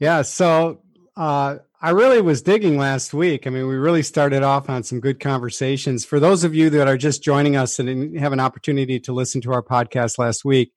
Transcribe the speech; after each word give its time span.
Yeah, 0.00 0.20
so 0.20 0.82
uh, 1.16 1.56
I 1.80 1.90
really 1.90 2.20
was 2.20 2.42
digging 2.42 2.76
last 2.76 3.14
week. 3.14 3.46
I 3.46 3.50
mean, 3.50 3.66
we 3.66 3.76
really 3.76 4.02
started 4.02 4.42
off 4.42 4.68
on 4.68 4.82
some 4.82 5.00
good 5.00 5.18
conversations. 5.18 6.04
For 6.04 6.20
those 6.20 6.44
of 6.44 6.54
you 6.54 6.68
that 6.68 6.88
are 6.88 6.98
just 6.98 7.22
joining 7.22 7.56
us 7.56 7.78
and 7.78 8.18
have 8.18 8.34
an 8.34 8.40
opportunity 8.40 9.00
to 9.00 9.14
listen 9.14 9.40
to 9.40 9.52
our 9.54 9.62
podcast 9.62 10.18
last 10.18 10.44
week, 10.44 10.74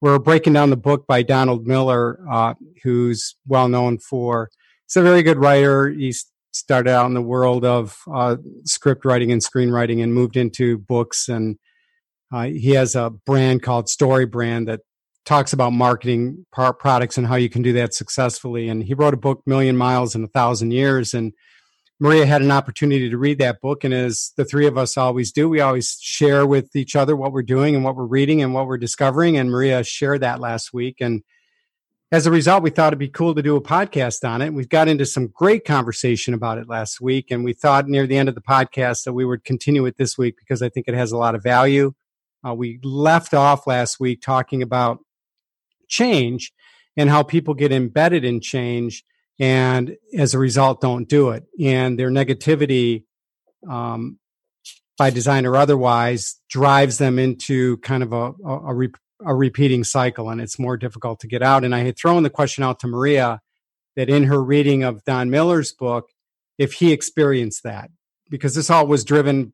we're 0.00 0.18
breaking 0.18 0.54
down 0.54 0.70
the 0.70 0.78
book 0.78 1.06
by 1.06 1.22
Donald 1.22 1.66
Miller, 1.66 2.18
uh, 2.26 2.54
who's 2.82 3.36
well 3.46 3.68
known 3.68 3.98
for. 3.98 4.48
He's 4.86 4.96
a 4.96 5.02
very 5.02 5.22
good 5.22 5.36
writer. 5.36 5.90
He 5.90 6.14
started 6.52 6.88
out 6.88 7.04
in 7.04 7.12
the 7.12 7.20
world 7.20 7.66
of 7.66 7.98
uh, 8.10 8.36
script 8.64 9.04
writing 9.04 9.30
and 9.30 9.44
screenwriting, 9.44 10.02
and 10.02 10.14
moved 10.14 10.38
into 10.38 10.78
books. 10.78 11.28
And 11.28 11.58
uh, 12.32 12.44
he 12.44 12.70
has 12.70 12.94
a 12.94 13.10
brand 13.10 13.62
called 13.62 13.90
Story 13.90 14.24
Brand 14.24 14.68
that 14.68 14.80
talks 15.24 15.52
about 15.52 15.72
marketing 15.72 16.44
products 16.50 17.16
and 17.16 17.26
how 17.26 17.36
you 17.36 17.48
can 17.48 17.62
do 17.62 17.72
that 17.74 17.94
successfully. 17.94 18.68
And 18.68 18.82
he 18.82 18.94
wrote 18.94 19.14
a 19.14 19.18
book, 19.18 19.42
Million 19.46 19.76
Miles 19.76 20.14
in 20.14 20.24
a 20.24 20.28
Thousand 20.28 20.72
Years, 20.72 21.14
and 21.14 21.32
Maria 22.00 22.26
had 22.26 22.42
an 22.42 22.50
opportunity 22.50 23.08
to 23.08 23.16
read 23.16 23.38
that 23.38 23.60
book. 23.60 23.84
And 23.84 23.94
as 23.94 24.32
the 24.36 24.44
three 24.44 24.66
of 24.66 24.76
us 24.76 24.96
always 24.96 25.30
do, 25.30 25.48
we 25.48 25.60
always 25.60 25.96
share 26.00 26.44
with 26.44 26.74
each 26.74 26.96
other 26.96 27.14
what 27.14 27.30
we're 27.30 27.42
doing 27.42 27.76
and 27.76 27.84
what 27.84 27.94
we're 27.94 28.06
reading 28.06 28.42
and 28.42 28.52
what 28.52 28.66
we're 28.66 28.76
discovering. 28.76 29.36
And 29.36 29.52
Maria 29.52 29.84
shared 29.84 30.22
that 30.22 30.40
last 30.40 30.72
week. 30.72 30.96
And 31.00 31.22
as 32.10 32.26
a 32.26 32.32
result, 32.32 32.64
we 32.64 32.70
thought 32.70 32.88
it'd 32.88 32.98
be 32.98 33.08
cool 33.08 33.36
to 33.36 33.42
do 33.42 33.54
a 33.54 33.62
podcast 33.62 34.28
on 34.28 34.42
it. 34.42 34.52
We've 34.52 34.68
got 34.68 34.88
into 34.88 35.06
some 35.06 35.28
great 35.28 35.64
conversation 35.64 36.34
about 36.34 36.58
it 36.58 36.68
last 36.68 37.00
week. 37.00 37.30
And 37.30 37.44
we 37.44 37.52
thought 37.52 37.86
near 37.86 38.08
the 38.08 38.16
end 38.16 38.28
of 38.28 38.34
the 38.34 38.42
podcast 38.42 39.04
that 39.04 39.12
we 39.12 39.24
would 39.24 39.44
continue 39.44 39.86
it 39.86 39.96
this 39.96 40.18
week 40.18 40.36
because 40.36 40.60
I 40.60 40.70
think 40.70 40.88
it 40.88 40.94
has 40.94 41.12
a 41.12 41.16
lot 41.16 41.36
of 41.36 41.42
value. 41.44 41.92
Uh, 42.44 42.52
we 42.52 42.80
left 42.82 43.32
off 43.32 43.68
last 43.68 44.00
week 44.00 44.20
talking 44.20 44.60
about 44.60 44.98
change 45.92 46.52
and 46.96 47.08
how 47.08 47.22
people 47.22 47.54
get 47.54 47.70
embedded 47.70 48.24
in 48.24 48.40
change 48.40 49.04
and 49.38 49.96
as 50.16 50.34
a 50.34 50.38
result 50.38 50.80
don't 50.80 51.08
do 51.08 51.30
it. 51.30 51.44
And 51.60 51.98
their 51.98 52.10
negativity 52.10 53.04
um, 53.68 54.18
by 54.98 55.10
design 55.10 55.46
or 55.46 55.56
otherwise 55.56 56.40
drives 56.48 56.98
them 56.98 57.18
into 57.18 57.76
kind 57.78 58.02
of 58.02 58.12
a, 58.12 58.32
a, 58.44 58.74
re- 58.74 58.92
a, 59.24 59.34
repeating 59.34 59.84
cycle 59.84 60.30
and 60.30 60.40
it's 60.40 60.58
more 60.58 60.76
difficult 60.76 61.20
to 61.20 61.28
get 61.28 61.42
out. 61.42 61.64
And 61.64 61.74
i 61.74 61.80
had 61.80 61.96
thrown 61.96 62.22
the 62.22 62.30
question 62.30 62.64
out 62.64 62.80
to 62.80 62.88
maria 62.88 63.40
that 63.96 64.08
in 64.08 64.24
her 64.24 64.42
reading 64.42 64.82
of 64.82 65.04
don 65.04 65.30
miller's 65.30 65.72
book 65.72 66.10
if 66.58 66.74
he 66.74 66.92
experienced 66.92 67.62
that 67.62 67.90
because 68.30 68.54
this 68.54 68.70
all 68.70 68.86
was 68.86 69.04
driven 69.04 69.52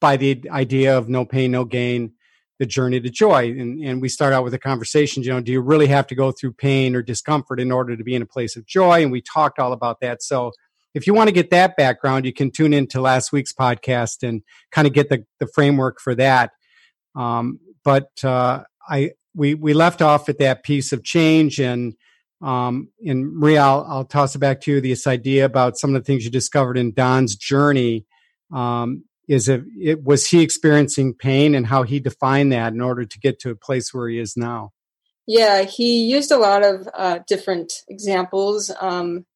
by 0.00 0.16
the 0.16 0.48
idea 0.50 0.96
of 0.96 1.08
no 1.08 1.24
pain 1.24 1.50
no 1.50 1.64
gain 1.64 2.12
the 2.58 2.66
journey 2.66 3.00
to 3.00 3.10
joy. 3.10 3.50
And, 3.50 3.82
and 3.82 4.00
we 4.00 4.08
start 4.08 4.32
out 4.32 4.44
with 4.44 4.54
a 4.54 4.58
conversation, 4.58 5.22
you 5.22 5.30
know, 5.30 5.40
do 5.40 5.52
you 5.52 5.60
really 5.60 5.88
have 5.88 6.06
to 6.08 6.14
go 6.14 6.32
through 6.32 6.52
pain 6.52 6.94
or 6.94 7.02
discomfort 7.02 7.60
in 7.60 7.72
order 7.72 7.96
to 7.96 8.04
be 8.04 8.14
in 8.14 8.22
a 8.22 8.26
place 8.26 8.56
of 8.56 8.66
joy? 8.66 9.02
And 9.02 9.10
we 9.10 9.20
talked 9.20 9.58
all 9.58 9.72
about 9.72 10.00
that. 10.00 10.22
So 10.22 10.52
if 10.94 11.06
you 11.06 11.14
want 11.14 11.28
to 11.28 11.34
get 11.34 11.50
that 11.50 11.76
background, 11.76 12.24
you 12.24 12.32
can 12.32 12.50
tune 12.50 12.72
into 12.72 13.00
last 13.00 13.32
week's 13.32 13.52
podcast 13.52 14.26
and 14.26 14.42
kind 14.70 14.86
of 14.86 14.92
get 14.92 15.08
the, 15.08 15.24
the 15.40 15.48
framework 15.48 16.00
for 16.00 16.14
that. 16.14 16.50
Um, 17.16 17.58
but 17.84 18.10
uh, 18.22 18.62
I 18.88 19.10
we 19.34 19.54
we 19.54 19.74
left 19.74 20.00
off 20.00 20.28
at 20.28 20.38
that 20.38 20.62
piece 20.62 20.92
of 20.92 21.02
change 21.04 21.60
and 21.60 21.94
um, 22.40 22.88
and 23.04 23.32
Maria, 23.32 23.62
I'll, 23.62 23.86
I'll 23.88 24.04
toss 24.04 24.34
it 24.34 24.38
back 24.38 24.60
to 24.62 24.72
you. 24.72 24.80
This 24.80 25.06
idea 25.06 25.44
about 25.44 25.78
some 25.78 25.94
of 25.94 26.02
the 26.02 26.04
things 26.04 26.24
you 26.24 26.30
discovered 26.30 26.76
in 26.76 26.92
Don's 26.92 27.36
journey 27.36 28.04
um, 28.52 29.04
is 29.28 29.48
it, 29.48 29.62
it 29.80 30.04
was 30.04 30.26
he 30.26 30.42
experiencing 30.42 31.14
pain 31.14 31.54
and 31.54 31.66
how 31.66 31.82
he 31.82 32.00
defined 32.00 32.52
that 32.52 32.72
in 32.72 32.80
order 32.80 33.04
to 33.04 33.18
get 33.18 33.38
to 33.40 33.50
a 33.50 33.56
place 33.56 33.92
where 33.92 34.08
he 34.08 34.18
is 34.18 34.36
now? 34.36 34.72
Yeah 35.26 35.62
he 35.62 36.04
used 36.04 36.30
a 36.30 36.38
lot 36.38 36.64
of 36.64 36.88
uh, 36.94 37.20
different 37.26 37.72
examples. 37.88 38.70
Um, 38.80 39.26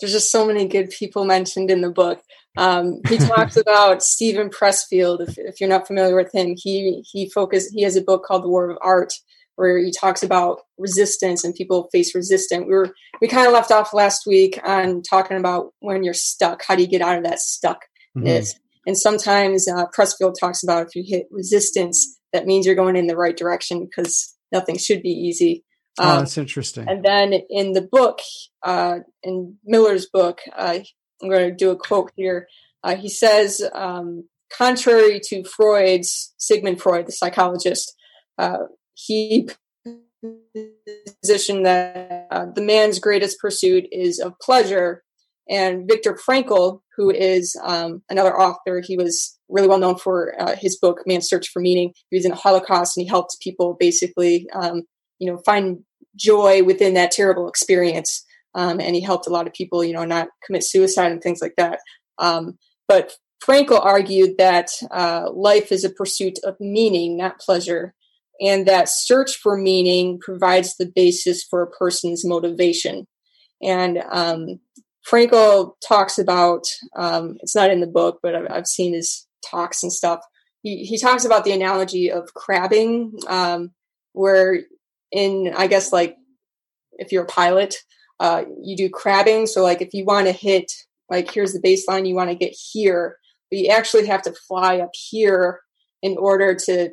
there's 0.00 0.12
just 0.12 0.30
so 0.30 0.46
many 0.46 0.68
good 0.68 0.90
people 0.90 1.24
mentioned 1.24 1.70
in 1.70 1.80
the 1.80 1.90
book. 1.90 2.22
Um, 2.56 3.00
he 3.08 3.18
talks 3.18 3.56
about 3.56 4.02
Steven 4.02 4.50
Pressfield 4.50 5.26
if, 5.26 5.38
if, 5.38 5.60
you're 5.60 5.70
not 5.70 5.86
familiar 5.86 6.16
with 6.16 6.34
him. 6.34 6.54
He 6.56 7.02
he 7.10 7.30
focused 7.30 7.72
he 7.72 7.82
has 7.82 7.96
a 7.96 8.02
book 8.02 8.24
called 8.24 8.44
the 8.44 8.48
war 8.48 8.70
of 8.70 8.78
art 8.82 9.12
where 9.56 9.78
he 9.78 9.90
talks 9.90 10.22
about 10.22 10.60
resistance 10.78 11.42
and 11.42 11.54
people 11.54 11.88
face 11.90 12.14
resistance. 12.14 12.64
We 12.66 12.74
were 12.74 12.94
we 13.20 13.28
kind 13.28 13.46
of 13.46 13.52
left 13.52 13.72
off 13.72 13.94
last 13.94 14.26
week 14.26 14.60
on 14.64 15.02
talking 15.02 15.38
about 15.38 15.72
when 15.80 16.04
you're 16.04 16.14
stuck 16.14 16.62
how 16.66 16.76
do 16.76 16.82
you 16.82 16.88
get 16.88 17.02
out 17.02 17.18
of 17.18 17.24
that 17.24 17.38
stuckness? 17.38 17.76
Mm-hmm. 18.16 18.65
And 18.86 18.96
sometimes 18.96 19.68
uh, 19.68 19.86
Pressfield 19.86 20.34
talks 20.38 20.62
about 20.62 20.86
if 20.86 20.94
you 20.94 21.02
hit 21.04 21.26
resistance, 21.30 22.18
that 22.32 22.46
means 22.46 22.66
you're 22.66 22.74
going 22.74 22.96
in 22.96 23.08
the 23.08 23.16
right 23.16 23.36
direction 23.36 23.84
because 23.84 24.34
nothing 24.52 24.78
should 24.78 25.02
be 25.02 25.10
easy. 25.10 25.64
Oh, 25.98 26.04
um, 26.04 26.16
oh, 26.16 26.18
that's 26.20 26.38
interesting. 26.38 26.88
And 26.88 27.04
then 27.04 27.32
in 27.50 27.72
the 27.72 27.82
book, 27.82 28.20
uh, 28.62 29.00
in 29.22 29.56
Miller's 29.64 30.06
book, 30.06 30.40
uh, 30.56 30.78
I'm 31.22 31.28
going 31.28 31.50
to 31.50 31.54
do 31.54 31.70
a 31.70 31.76
quote 31.76 32.12
here. 32.16 32.46
Uh, 32.84 32.96
he 32.96 33.08
says, 33.08 33.62
um, 33.74 34.28
contrary 34.56 35.20
to 35.24 35.42
Freud's, 35.44 36.34
Sigmund 36.36 36.80
Freud, 36.80 37.06
the 37.06 37.12
psychologist, 37.12 37.94
uh, 38.38 38.58
he 38.94 39.48
positioned 41.22 41.66
that 41.66 42.26
uh, 42.30 42.46
the 42.54 42.62
man's 42.62 42.98
greatest 42.98 43.40
pursuit 43.40 43.86
is 43.90 44.18
of 44.18 44.38
pleasure 44.40 45.02
and 45.48 45.88
Viktor 45.88 46.18
Frankl, 46.28 46.80
who 46.96 47.10
is 47.10 47.56
um, 47.62 48.02
another 48.10 48.38
author, 48.38 48.82
he 48.84 48.96
was 48.96 49.38
really 49.48 49.68
well 49.68 49.78
known 49.78 49.96
for 49.96 50.34
uh, 50.40 50.56
his 50.56 50.76
book 50.76 51.02
Man's 51.06 51.28
Search 51.28 51.48
for 51.48 51.60
Meaning. 51.60 51.92
He 52.10 52.16
was 52.16 52.24
in 52.24 52.32
the 52.32 52.36
Holocaust 52.36 52.96
and 52.96 53.04
he 53.04 53.08
helped 53.08 53.36
people 53.40 53.76
basically, 53.78 54.48
um, 54.54 54.82
you 55.18 55.30
know, 55.30 55.38
find 55.44 55.78
joy 56.16 56.64
within 56.64 56.94
that 56.94 57.12
terrible 57.12 57.48
experience. 57.48 58.24
Um, 58.54 58.80
and 58.80 58.94
he 58.94 59.02
helped 59.02 59.26
a 59.26 59.30
lot 59.30 59.46
of 59.46 59.52
people, 59.52 59.84
you 59.84 59.92
know, 59.92 60.04
not 60.04 60.28
commit 60.44 60.64
suicide 60.64 61.12
and 61.12 61.22
things 61.22 61.40
like 61.42 61.54
that. 61.58 61.78
Um, 62.18 62.58
but 62.88 63.12
Frankl 63.44 63.84
argued 63.84 64.38
that 64.38 64.70
uh, 64.90 65.30
life 65.32 65.70
is 65.70 65.84
a 65.84 65.90
pursuit 65.90 66.38
of 66.42 66.56
meaning, 66.58 67.16
not 67.16 67.38
pleasure, 67.38 67.94
and 68.40 68.66
that 68.66 68.88
search 68.88 69.36
for 69.36 69.56
meaning 69.56 70.18
provides 70.18 70.76
the 70.76 70.90
basis 70.94 71.44
for 71.44 71.62
a 71.62 71.70
person's 71.70 72.24
motivation. 72.24 73.06
And 73.62 74.02
um, 74.10 74.60
Frankl 75.10 75.72
talks 75.86 76.18
about 76.18 76.62
um, 76.96 77.36
it's 77.40 77.54
not 77.54 77.70
in 77.70 77.80
the 77.80 77.86
book, 77.86 78.18
but 78.22 78.34
I've, 78.34 78.46
I've, 78.50 78.66
seen 78.66 78.92
his 78.92 79.26
talks 79.48 79.82
and 79.82 79.92
stuff. 79.92 80.20
He 80.62 80.84
he 80.84 80.98
talks 80.98 81.24
about 81.24 81.44
the 81.44 81.52
analogy 81.52 82.10
of 82.10 82.34
crabbing, 82.34 83.12
um, 83.28 83.70
where 84.12 84.62
in 85.12 85.52
I 85.56 85.68
guess 85.68 85.92
like 85.92 86.16
if 86.98 87.12
you're 87.12 87.24
a 87.24 87.28
pilot, 87.28 87.76
uh, 88.18 88.44
you 88.62 88.76
do 88.76 88.90
crabbing. 88.90 89.46
So 89.46 89.62
like 89.62 89.80
if 89.80 89.94
you 89.94 90.04
want 90.04 90.26
to 90.26 90.32
hit 90.32 90.72
like 91.08 91.30
here's 91.30 91.52
the 91.52 91.60
baseline, 91.60 92.08
you 92.08 92.16
want 92.16 92.30
to 92.30 92.36
get 92.36 92.56
here, 92.72 93.16
but 93.50 93.58
you 93.58 93.68
actually 93.68 94.06
have 94.06 94.22
to 94.22 94.34
fly 94.48 94.78
up 94.78 94.90
here 94.92 95.60
in 96.02 96.16
order 96.18 96.54
to 96.54 96.90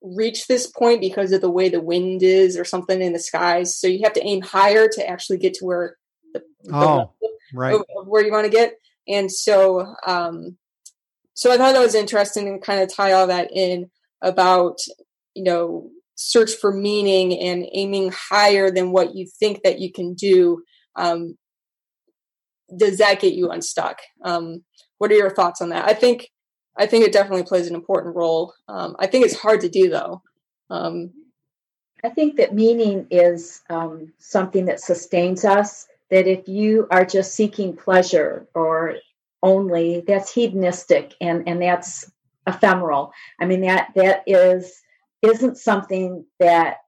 reach 0.00 0.46
this 0.46 0.68
point 0.68 1.00
because 1.00 1.32
of 1.32 1.40
the 1.40 1.50
way 1.50 1.68
the 1.68 1.80
wind 1.80 2.22
is 2.22 2.56
or 2.56 2.64
something 2.64 3.02
in 3.02 3.12
the 3.12 3.18
skies. 3.18 3.76
So 3.76 3.88
you 3.88 4.00
have 4.04 4.12
to 4.12 4.24
aim 4.24 4.42
higher 4.42 4.88
to 4.88 5.08
actually 5.08 5.38
get 5.38 5.54
to 5.54 5.64
where 5.64 5.96
the, 6.34 6.42
oh. 6.72 7.12
The 7.20 7.37
right. 7.54 7.74
of, 7.74 7.84
of 7.96 8.06
where 8.06 8.24
you 8.24 8.32
want 8.32 8.44
to 8.44 8.50
get. 8.50 8.74
And 9.06 9.30
so, 9.30 9.94
um, 10.06 10.56
so 11.34 11.52
I 11.52 11.56
thought 11.56 11.72
that 11.72 11.80
was 11.80 11.94
interesting 11.94 12.48
and 12.48 12.62
kind 12.62 12.80
of 12.80 12.94
tie 12.94 13.12
all 13.12 13.26
that 13.28 13.50
in 13.52 13.90
about, 14.22 14.78
you 15.34 15.44
know, 15.44 15.90
search 16.16 16.52
for 16.52 16.72
meaning 16.72 17.38
and 17.38 17.64
aiming 17.72 18.12
higher 18.12 18.70
than 18.70 18.90
what 18.90 19.14
you 19.14 19.26
think 19.38 19.62
that 19.62 19.78
you 19.78 19.92
can 19.92 20.14
do. 20.14 20.62
Um, 20.96 21.38
does 22.76 22.98
that 22.98 23.20
get 23.20 23.34
you 23.34 23.50
unstuck? 23.50 24.00
Um, 24.24 24.64
what 24.98 25.12
are 25.12 25.16
your 25.16 25.30
thoughts 25.30 25.62
on 25.62 25.68
that? 25.68 25.88
I 25.88 25.94
think, 25.94 26.28
I 26.76 26.86
think 26.86 27.04
it 27.04 27.12
definitely 27.12 27.44
plays 27.44 27.68
an 27.68 27.74
important 27.74 28.16
role. 28.16 28.52
Um, 28.68 28.96
I 28.98 29.06
think 29.06 29.24
it's 29.24 29.38
hard 29.38 29.60
to 29.60 29.68
do 29.68 29.88
though. 29.88 30.22
Um, 30.70 31.12
I 32.04 32.10
think 32.10 32.36
that 32.36 32.54
meaning 32.54 33.06
is 33.10 33.62
um, 33.70 34.12
something 34.18 34.66
that 34.66 34.80
sustains 34.80 35.44
us 35.44 35.86
that 36.10 36.26
if 36.26 36.48
you 36.48 36.86
are 36.90 37.04
just 37.04 37.34
seeking 37.34 37.76
pleasure 37.76 38.46
or 38.54 38.96
only 39.42 40.02
that's 40.06 40.32
hedonistic 40.32 41.14
and 41.20 41.48
and 41.48 41.62
that's 41.62 42.10
ephemeral 42.46 43.12
i 43.40 43.44
mean 43.44 43.60
that 43.60 43.90
that 43.94 44.22
is 44.26 44.82
isn't 45.22 45.56
something 45.56 46.24
that 46.40 46.78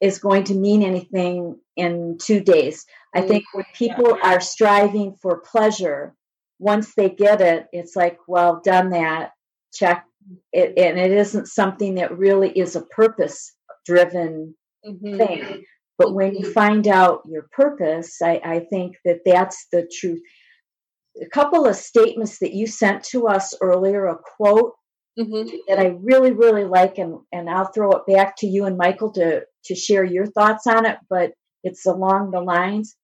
is 0.00 0.18
going 0.18 0.44
to 0.44 0.54
mean 0.54 0.82
anything 0.82 1.58
in 1.76 2.18
two 2.20 2.40
days. 2.40 2.84
I 3.14 3.22
Mm, 3.22 3.28
think 3.28 3.44
when 3.54 3.64
people 3.74 4.18
are 4.22 4.40
striving 4.40 5.14
for 5.14 5.38
pleasure, 5.38 6.14
once 6.58 6.94
they 6.94 7.08
get 7.08 7.40
it, 7.40 7.68
it's 7.72 7.96
like, 7.96 8.18
well, 8.28 8.60
done 8.62 8.90
that, 8.90 9.32
check. 9.72 10.04
It, 10.52 10.78
and 10.78 10.98
it 10.98 11.10
isn't 11.12 11.48
something 11.48 11.94
that 11.96 12.16
really 12.16 12.50
is 12.50 12.76
a 12.76 12.82
purpose 12.82 13.54
driven 13.84 14.54
Mhm. 14.86 15.16
thing. 15.16 15.64
But 15.98 16.14
when 16.14 16.34
you 16.34 16.50
find 16.52 16.88
out 16.88 17.22
your 17.26 17.46
purpose, 17.52 18.20
I, 18.22 18.40
I 18.44 18.60
think 18.70 18.96
that 19.04 19.20
that's 19.24 19.66
the 19.70 19.88
truth. 20.00 20.20
A 21.22 21.28
couple 21.28 21.66
of 21.66 21.76
statements 21.76 22.38
that 22.40 22.52
you 22.52 22.66
sent 22.66 23.04
to 23.04 23.28
us 23.28 23.54
earlier, 23.60 24.06
a 24.06 24.18
quote 24.36 24.74
Mhm. 25.16 25.48
that 25.68 25.78
I 25.78 25.96
really, 26.00 26.32
really 26.32 26.64
like, 26.64 26.98
and, 26.98 27.20
and 27.32 27.48
I'll 27.48 27.70
throw 27.72 27.92
it 27.92 28.02
back 28.06 28.34
to 28.38 28.48
you 28.48 28.64
and 28.64 28.76
Michael 28.76 29.12
to, 29.12 29.44
to 29.66 29.74
share 29.76 30.02
your 30.02 30.26
thoughts 30.26 30.66
on 30.66 30.84
it, 30.86 30.98
but 31.08 31.32
it's 31.62 31.86
along 31.86 32.32
the 32.32 32.40
lines. 32.40 32.96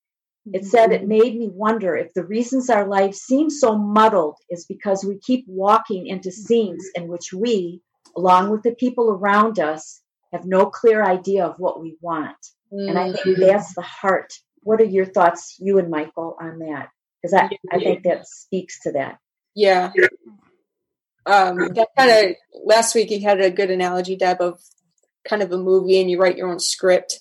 It 0.53 0.65
said, 0.65 0.91
It 0.91 1.07
made 1.07 1.37
me 1.37 1.49
wonder 1.53 1.95
if 1.95 2.13
the 2.13 2.25
reasons 2.25 2.69
our 2.69 2.87
lives 2.87 3.19
seem 3.19 3.49
so 3.49 3.77
muddled 3.77 4.35
is 4.49 4.65
because 4.65 5.05
we 5.05 5.19
keep 5.19 5.45
walking 5.47 6.07
into 6.07 6.31
scenes 6.31 6.83
in 6.95 7.07
which 7.07 7.31
we, 7.31 7.81
along 8.17 8.49
with 8.49 8.63
the 8.63 8.75
people 8.75 9.11
around 9.11 9.59
us, 9.59 10.01
have 10.33 10.45
no 10.45 10.65
clear 10.65 11.03
idea 11.03 11.45
of 11.45 11.59
what 11.59 11.79
we 11.79 11.97
want. 12.01 12.35
And 12.71 12.97
I 12.97 13.11
think 13.11 13.37
Mhm. 13.37 13.47
that's 13.47 13.73
the 13.75 13.81
heart. 13.81 14.33
What 14.63 14.79
are 14.79 14.85
your 14.85 15.05
thoughts, 15.05 15.57
you 15.59 15.77
and 15.77 15.89
Michael, 15.89 16.37
on 16.39 16.59
that? 16.59 16.89
Because 17.21 17.33
I, 17.33 17.49
I 17.71 17.79
think 17.79 18.03
that 18.03 18.27
speaks 18.27 18.79
to 18.81 18.91
that. 18.93 19.17
Yeah. 19.53 19.91
Um, 21.25 21.57
that 21.75 21.89
kind 21.97 22.09
of 22.11 22.35
last 22.65 22.95
week 22.95 23.11
you 23.11 23.21
had 23.21 23.41
a 23.41 23.51
good 23.51 23.69
analogy, 23.69 24.15
Deb, 24.15 24.41
of 24.41 24.59
kind 25.27 25.43
of 25.43 25.51
a 25.51 25.57
movie 25.57 25.99
and 26.01 26.09
you 26.09 26.19
write 26.19 26.37
your 26.37 26.49
own 26.49 26.59
script. 26.59 27.19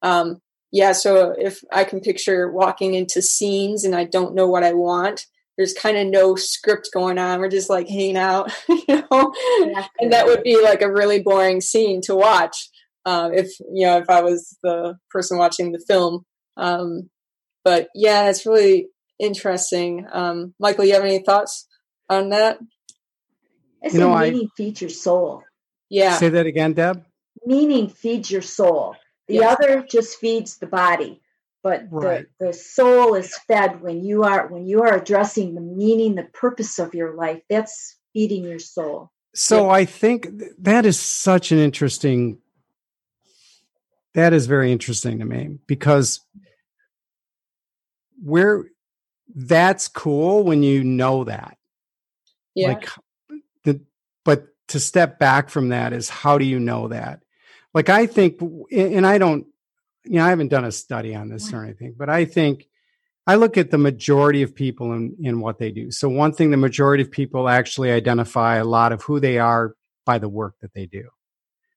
Um, 0.00 0.40
yeah, 0.70 0.92
so 0.92 1.34
if 1.38 1.62
I 1.70 1.84
can 1.84 2.00
picture 2.00 2.50
walking 2.50 2.94
into 2.94 3.20
scenes 3.20 3.84
and 3.84 3.94
I 3.94 4.04
don't 4.04 4.34
know 4.34 4.48
what 4.48 4.64
I 4.64 4.72
want, 4.72 5.26
there's 5.58 5.74
kind 5.74 5.98
of 5.98 6.06
no 6.06 6.34
script 6.34 6.88
going 6.94 7.18
on. 7.18 7.40
We're 7.40 7.48
just 7.48 7.68
like 7.68 7.88
hanging 7.88 8.16
out, 8.16 8.50
you 8.68 9.04
know, 9.10 9.34
and 10.00 10.12
that 10.12 10.24
would 10.24 10.42
be 10.42 10.62
like 10.62 10.80
a 10.80 10.90
really 10.90 11.20
boring 11.20 11.60
scene 11.60 12.00
to 12.02 12.14
watch. 12.14 12.70
Um, 13.04 13.32
if 13.34 13.50
you 13.72 13.86
know, 13.86 13.98
if 13.98 14.08
I 14.08 14.22
was 14.22 14.56
the 14.62 14.96
person 15.10 15.38
watching 15.38 15.72
the 15.72 15.82
film. 15.86 16.24
Um, 16.56 17.10
but 17.64 17.88
yeah, 17.94 18.28
it's 18.28 18.46
really 18.46 18.88
interesting. 19.18 20.06
Um, 20.12 20.54
Michael, 20.58 20.84
you 20.84 20.94
have 20.94 21.04
any 21.04 21.22
thoughts 21.22 21.66
on 22.08 22.30
that? 22.30 22.58
I 23.82 23.86
You 23.86 23.90
say 23.90 23.98
know, 23.98 24.12
I- 24.12 24.30
meaning 24.30 24.48
feeds 24.56 24.80
your 24.80 24.90
soul. 24.90 25.42
Yeah. 25.88 26.16
Say 26.16 26.28
that 26.30 26.46
again, 26.46 26.72
Deb. 26.74 27.04
Meaning 27.44 27.88
feeds 27.88 28.30
your 28.30 28.42
soul. 28.42 28.94
The 29.28 29.34
Yes. 29.34 29.56
other 29.60 29.82
just 29.82 30.18
feeds 30.18 30.58
the 30.58 30.66
body. 30.66 31.20
But 31.62 31.84
Right. 31.90 32.26
the, 32.40 32.46
the 32.46 32.52
soul 32.52 33.14
is 33.14 33.36
fed 33.46 33.80
when 33.82 34.04
you 34.04 34.24
are 34.24 34.48
when 34.48 34.66
you 34.66 34.82
are 34.82 34.96
addressing 34.96 35.54
the 35.54 35.60
meaning, 35.60 36.16
the 36.16 36.24
purpose 36.24 36.78
of 36.80 36.92
your 36.94 37.14
life. 37.14 37.40
That's 37.48 37.98
feeding 38.12 38.42
your 38.44 38.58
soul. 38.58 39.10
So 39.34 39.70
I 39.70 39.84
think 39.84 40.26
that 40.58 40.84
is 40.84 40.98
such 40.98 41.52
an 41.52 41.58
interesting. 41.58 42.38
That 44.14 44.32
is 44.32 44.46
very 44.46 44.72
interesting 44.72 45.20
to 45.20 45.24
me 45.24 45.58
because 45.66 46.20
we're 48.22 48.66
that's 49.34 49.88
cool 49.88 50.44
when 50.44 50.62
you 50.62 50.84
know 50.84 51.24
that. 51.24 51.56
Yeah. 52.54 52.68
Like 52.68 52.88
the 53.64 53.80
but 54.24 54.48
to 54.68 54.80
step 54.80 55.18
back 55.18 55.48
from 55.48 55.70
that 55.70 55.92
is 55.92 56.08
how 56.08 56.38
do 56.38 56.44
you 56.44 56.60
know 56.60 56.88
that? 56.88 57.20
Like 57.74 57.88
I 57.88 58.06
think 58.06 58.40
and 58.70 59.06
I 59.06 59.18
don't 59.18 59.46
you 60.04 60.16
know 60.16 60.26
I 60.26 60.28
haven't 60.28 60.48
done 60.48 60.64
a 60.64 60.72
study 60.72 61.14
on 61.14 61.28
this 61.28 61.52
or 61.52 61.64
anything, 61.64 61.94
but 61.96 62.10
I 62.10 62.24
think 62.26 62.68
I 63.26 63.36
look 63.36 63.56
at 63.56 63.70
the 63.70 63.78
majority 63.78 64.42
of 64.42 64.54
people 64.54 64.92
in, 64.92 65.16
in 65.20 65.40
what 65.40 65.58
they 65.58 65.70
do. 65.70 65.90
So 65.90 66.08
one 66.08 66.32
thing 66.32 66.50
the 66.50 66.56
majority 66.56 67.04
of 67.04 67.10
people 67.10 67.48
actually 67.48 67.92
identify 67.92 68.56
a 68.56 68.64
lot 68.64 68.92
of 68.92 69.02
who 69.02 69.20
they 69.20 69.38
are 69.38 69.74
by 70.04 70.18
the 70.18 70.28
work 70.28 70.56
that 70.60 70.74
they 70.74 70.86
do. 70.86 71.08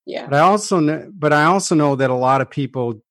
Yeah. 0.05 0.27
But 0.27 0.35
I 0.35 0.39
also 0.39 0.79
know, 0.79 1.11
but 1.13 1.33
I 1.33 1.45
also 1.45 1.75
know 1.75 1.95
that 1.95 2.09
a 2.09 2.15
lot 2.15 2.41
of 2.41 2.49
people 2.49 3.01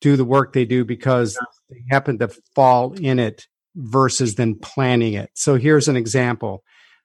do 0.00 0.16
the 0.16 0.24
work 0.24 0.52
they 0.52 0.64
do 0.64 0.84
because 0.84 1.38
they 1.70 1.82
happen 1.90 2.18
to 2.18 2.28
fall 2.54 2.92
in 2.94 3.18
it 3.18 3.46
versus 3.76 4.34
then 4.34 4.56
planning 4.56 5.14
it. 5.14 5.30
So 5.34 5.56
here's 5.56 5.88
an 5.88 5.96
example. 5.96 6.64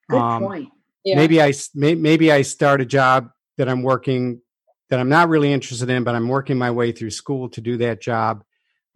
Good 0.10 0.20
Um, 0.20 0.44
point. 0.44 0.70
Yeah. 1.04 1.16
Maybe 1.16 1.42
I 1.42 1.54
may, 1.76 1.96
maybe 1.96 2.32
I 2.32 2.42
start 2.42 2.82
a 2.82 2.86
job 2.86 3.30
that 3.58 3.70
I'm 3.70 3.84
working 3.84 4.42
that 4.90 5.00
I'm 5.00 5.10
not 5.10 5.30
really 5.30 5.52
interested 5.52 5.90
in, 5.90 6.04
but 6.04 6.16
I'm 6.16 6.28
working 6.28 6.58
my 6.58 6.72
way 6.72 6.92
through 6.92 7.12
school 7.12 7.50
to 7.50 7.62
do 7.62 7.78
that 7.78 8.02
job. 8.02 8.44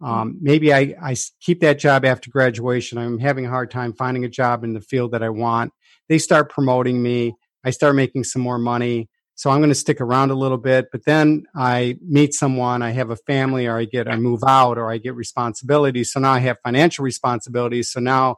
Um, 0.00 0.38
maybe 0.40 0.74
I 0.74 1.14
keep 1.40 1.60
that 1.60 1.78
job 1.78 2.04
after 2.04 2.28
graduation. 2.28 2.98
I'm 2.98 3.18
having 3.20 3.46
a 3.46 3.50
hard 3.50 3.70
time 3.70 3.92
finding 3.92 4.24
a 4.24 4.28
job 4.28 4.64
in 4.64 4.72
the 4.72 4.80
field 4.80 5.12
that 5.12 5.22
I 5.22 5.28
want. 5.28 5.72
They 6.08 6.18
start 6.18 6.50
promoting 6.50 7.00
me. 7.00 7.36
I 7.62 7.70
start 7.70 7.94
making 7.94 8.24
some 8.24 8.42
more 8.42 8.58
money. 8.58 9.08
So 9.34 9.50
I'm 9.50 9.58
going 9.58 9.70
to 9.70 9.74
stick 9.74 10.00
around 10.00 10.30
a 10.30 10.34
little 10.34 10.58
bit, 10.58 10.88
but 10.92 11.04
then 11.04 11.44
I 11.54 11.96
meet 12.06 12.34
someone, 12.34 12.82
I 12.82 12.90
have 12.90 13.10
a 13.10 13.16
family, 13.16 13.66
or 13.66 13.78
I 13.78 13.86
get, 13.86 14.06
I 14.06 14.16
move 14.16 14.42
out, 14.46 14.78
or 14.78 14.90
I 14.90 14.98
get 14.98 15.14
responsibilities. 15.14 16.12
So 16.12 16.20
now 16.20 16.32
I 16.32 16.38
have 16.40 16.58
financial 16.62 17.04
responsibilities. 17.04 17.90
So 17.90 18.00
now 18.00 18.36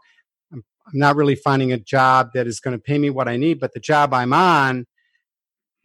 I'm, 0.52 0.64
I'm 0.86 0.98
not 0.98 1.16
really 1.16 1.34
finding 1.34 1.72
a 1.72 1.78
job 1.78 2.30
that 2.34 2.46
is 2.46 2.60
going 2.60 2.76
to 2.76 2.82
pay 2.82 2.98
me 2.98 3.10
what 3.10 3.28
I 3.28 3.36
need, 3.36 3.60
but 3.60 3.72
the 3.72 3.80
job 3.80 4.14
I'm 4.14 4.32
on 4.32 4.86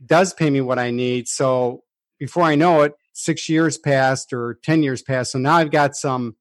does 0.05 0.33
pay 0.33 0.49
me 0.49 0.61
what 0.61 0.79
I 0.79 0.91
need. 0.91 1.27
So 1.27 1.83
before 2.19 2.43
I 2.43 2.55
know 2.55 2.81
it, 2.83 2.93
six 3.13 3.49
years 3.49 3.77
passed 3.77 4.31
or 4.31 4.59
10 4.63 4.83
years 4.83 5.01
passed. 5.01 5.31
So 5.31 5.39
now 5.39 5.55
I've 5.55 5.71
got 5.71 5.95
some 5.95 6.35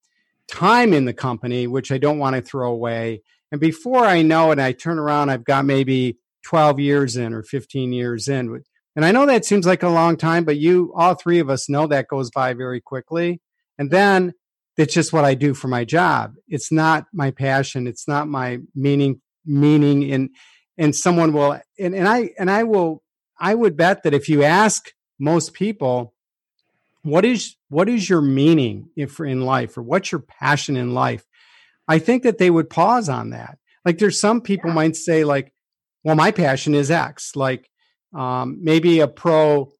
time 0.48 0.92
in 0.92 1.04
the 1.04 1.12
company, 1.12 1.66
which 1.66 1.90
I 1.90 1.98
don't 1.98 2.18
want 2.18 2.36
to 2.36 2.42
throw 2.42 2.70
away. 2.70 3.22
And 3.50 3.60
before 3.60 4.04
I 4.04 4.22
know 4.22 4.50
it, 4.52 4.58
I 4.58 4.72
turn 4.72 4.98
around, 4.98 5.30
I've 5.30 5.44
got 5.44 5.64
maybe 5.64 6.18
12 6.44 6.80
years 6.80 7.16
in 7.16 7.32
or 7.32 7.42
15 7.42 7.92
years 7.92 8.28
in. 8.28 8.62
And 8.96 9.04
I 9.04 9.12
know 9.12 9.26
that 9.26 9.44
seems 9.44 9.66
like 9.66 9.82
a 9.82 9.88
long 9.88 10.16
time, 10.16 10.44
but 10.44 10.56
you, 10.56 10.92
all 10.96 11.14
three 11.14 11.38
of 11.38 11.50
us 11.50 11.68
know 11.68 11.86
that 11.86 12.08
goes 12.08 12.30
by 12.30 12.54
very 12.54 12.80
quickly. 12.80 13.40
And 13.78 13.90
then 13.90 14.34
it's 14.76 14.94
just 14.94 15.12
what 15.12 15.24
I 15.24 15.34
do 15.34 15.54
for 15.54 15.68
my 15.68 15.84
job. 15.84 16.34
It's 16.48 16.72
not 16.72 17.06
my 17.12 17.30
passion. 17.30 17.86
It's 17.86 18.08
not 18.08 18.28
my 18.28 18.58
meaning, 18.74 19.20
meaning 19.44 20.02
in, 20.02 20.30
and 20.76 20.94
someone 20.94 21.32
will, 21.32 21.60
and, 21.78 21.94
and 21.94 22.08
I, 22.08 22.30
and 22.38 22.50
I 22.50 22.64
will, 22.64 23.02
I 23.40 23.54
would 23.54 23.76
bet 23.76 24.02
that 24.02 24.14
if 24.14 24.28
you 24.28 24.42
ask 24.42 24.92
most 25.18 25.52
people, 25.52 26.14
what 27.02 27.24
is, 27.24 27.56
what 27.68 27.88
is 27.88 28.08
your 28.08 28.20
meaning 28.20 28.90
if 28.96 29.20
in 29.20 29.42
life 29.42 29.76
or 29.78 29.82
what's 29.82 30.10
your 30.10 30.20
passion 30.20 30.76
in 30.76 30.94
life? 30.94 31.24
I 31.86 31.98
think 31.98 32.22
that 32.24 32.38
they 32.38 32.50
would 32.50 32.68
pause 32.68 33.08
on 33.08 33.30
that. 33.30 33.58
Like 33.84 33.98
there's 33.98 34.20
some 34.20 34.40
people 34.40 34.70
Yeah. 34.70 34.74
might 34.74 34.96
say 34.96 35.24
like, 35.24 35.52
well, 36.04 36.16
my 36.16 36.30
passion 36.30 36.74
is 36.74 36.90
X. 36.90 37.36
Like 37.36 37.70
um, 38.14 38.58
maybe 38.62 39.00
a 39.00 39.08
pro 39.08 39.72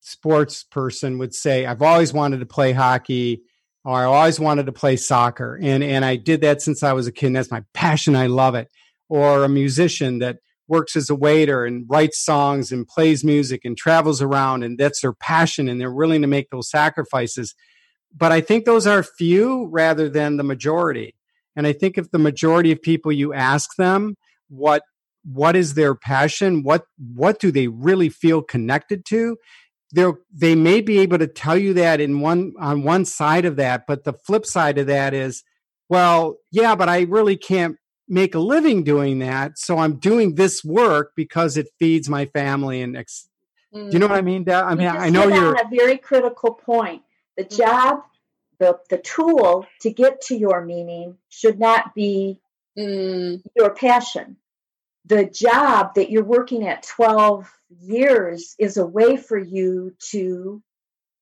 sports 0.00 0.64
person 0.64 1.18
would 1.18 1.34
say, 1.34 1.66
I've 1.66 1.82
always 1.82 2.12
wanted 2.12 2.40
to 2.40 2.46
play 2.46 2.72
hockey 2.72 3.42
or 3.84 3.96
I 4.00 4.04
always 4.04 4.40
wanted 4.40 4.66
to 4.66 4.72
play 4.72 4.96
soccer. 4.96 5.58
And, 5.60 5.82
and 5.82 6.04
I 6.04 6.16
did 6.16 6.40
that 6.42 6.62
since 6.62 6.82
I 6.82 6.92
was 6.92 7.06
a 7.06 7.12
kid. 7.12 7.28
And 7.28 7.36
that's 7.36 7.50
my 7.50 7.64
passion. 7.74 8.16
I 8.16 8.26
love 8.26 8.54
it. 8.54 8.68
Or 9.08 9.44
a 9.44 9.48
musician 9.48 10.18
that 10.18 10.38
works 10.68 10.94
as 10.94 11.10
a 11.10 11.14
waiter 11.14 11.64
and 11.64 11.84
writes 11.88 12.24
songs 12.24 12.70
and 12.70 12.86
plays 12.86 13.24
music 13.24 13.62
and 13.64 13.76
travels 13.76 14.22
around 14.22 14.62
and 14.62 14.78
that's 14.78 15.00
their 15.00 15.12
passion 15.12 15.68
and 15.68 15.80
they're 15.80 15.92
willing 15.92 16.22
to 16.22 16.28
make 16.28 16.48
those 16.50 16.70
sacrifices. 16.70 17.54
But 18.16 18.30
I 18.30 18.40
think 18.40 18.64
those 18.64 18.86
are 18.86 19.02
few 19.02 19.66
rather 19.66 20.08
than 20.08 20.36
the 20.36 20.44
majority. 20.44 21.14
And 21.56 21.66
I 21.66 21.72
think 21.72 21.98
if 21.98 22.10
the 22.12 22.18
majority 22.18 22.70
of 22.70 22.80
people 22.80 23.10
you 23.10 23.34
ask 23.34 23.74
them 23.76 24.16
what 24.48 24.82
what 25.24 25.56
is 25.56 25.74
their 25.74 25.94
passion, 25.94 26.62
what 26.62 26.84
what 26.98 27.38
do 27.38 27.50
they 27.50 27.68
really 27.68 28.08
feel 28.08 28.42
connected 28.42 29.04
to, 29.06 29.36
they 29.94 30.06
they 30.32 30.54
may 30.54 30.80
be 30.80 30.98
able 31.00 31.18
to 31.18 31.26
tell 31.26 31.56
you 31.56 31.74
that 31.74 32.00
in 32.00 32.20
one 32.20 32.54
on 32.58 32.82
one 32.82 33.04
side 33.04 33.44
of 33.44 33.56
that, 33.56 33.84
but 33.86 34.04
the 34.04 34.12
flip 34.12 34.46
side 34.46 34.78
of 34.78 34.86
that 34.86 35.14
is, 35.14 35.42
well, 35.88 36.36
yeah, 36.50 36.74
but 36.74 36.88
I 36.88 37.02
really 37.02 37.36
can't 37.36 37.76
make 38.08 38.34
a 38.34 38.40
living 38.40 38.82
doing 38.84 39.18
that, 39.20 39.58
so 39.58 39.78
I'm 39.78 39.96
doing 39.98 40.34
this 40.34 40.64
work 40.64 41.12
because 41.16 41.56
it 41.56 41.68
feeds 41.78 42.08
my 42.08 42.26
family 42.26 42.82
and 42.82 42.96
ex- 42.96 43.28
do 43.72 43.80
you 43.90 43.98
know 43.98 44.08
what 44.08 44.16
I 44.16 44.22
mean? 44.22 44.44
Dad? 44.44 44.64
I 44.64 44.74
mean, 44.74 44.86
You 44.86 44.92
just 44.92 45.06
I 45.06 45.10
know 45.10 45.28
hit 45.28 45.32
you're 45.36 45.58
on 45.58 45.66
a 45.66 45.76
very 45.76 45.98
critical 45.98 46.54
point. 46.54 47.02
The 47.36 47.44
Mhm. 47.44 47.56
job, 47.56 48.02
the 48.58 48.78
the 48.90 48.98
tool 48.98 49.66
to 49.80 49.90
get 49.90 50.20
to 50.22 50.36
your 50.36 50.64
meaning 50.64 51.18
should 51.28 51.58
not 51.58 51.94
be 51.94 52.40
Mm, 52.78 53.42
your 53.56 53.74
passion. 53.74 54.36
The 55.10 55.26
job 55.26 55.94
that 55.96 56.10
you're 56.12 56.22
working 56.22 56.68
at 56.68 56.84
12 56.84 57.52
years 57.80 58.54
is 58.60 58.76
a 58.76 58.86
way 58.86 59.16
for 59.16 59.38
you 59.38 59.92
to 60.12 60.62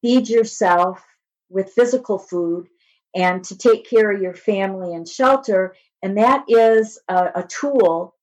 feed 0.02 0.28
yourself 0.28 1.02
with 1.48 1.72
physical 1.72 2.18
food 2.18 2.68
and 3.16 3.42
to 3.44 3.56
take 3.56 3.88
care 3.88 4.12
of 4.12 4.20
your 4.20 4.34
family 4.34 4.94
and 4.94 5.08
shelter. 5.08 5.74
And 6.02 6.18
that 6.18 6.44
is 6.48 7.00
a, 7.08 7.30
a 7.36 7.46
tool, 7.48 8.14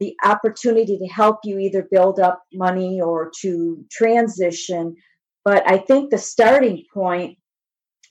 the 0.00 0.16
opportunity 0.24 0.96
to 0.96 1.06
help 1.06 1.40
you 1.44 1.58
either 1.58 1.86
build 1.90 2.18
up 2.18 2.42
money 2.50 2.98
or 3.02 3.30
to 3.42 3.84
transition 3.90 4.96
But 5.44 5.62
I 5.70 5.76
think 5.76 6.10
the 6.10 6.16
starting 6.16 6.84
point, 6.94 7.36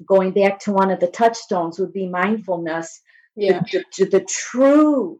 going 0.05 0.33
back 0.33 0.59
to 0.59 0.71
one 0.71 0.91
of 0.91 0.99
the 0.99 1.07
touchstones, 1.07 1.79
would 1.79 1.93
be 1.93 2.07
mindfulness. 2.07 3.01
Yeah. 3.35 3.61
The, 3.71 3.83
the, 3.97 4.05
the 4.05 4.25
true 4.25 5.19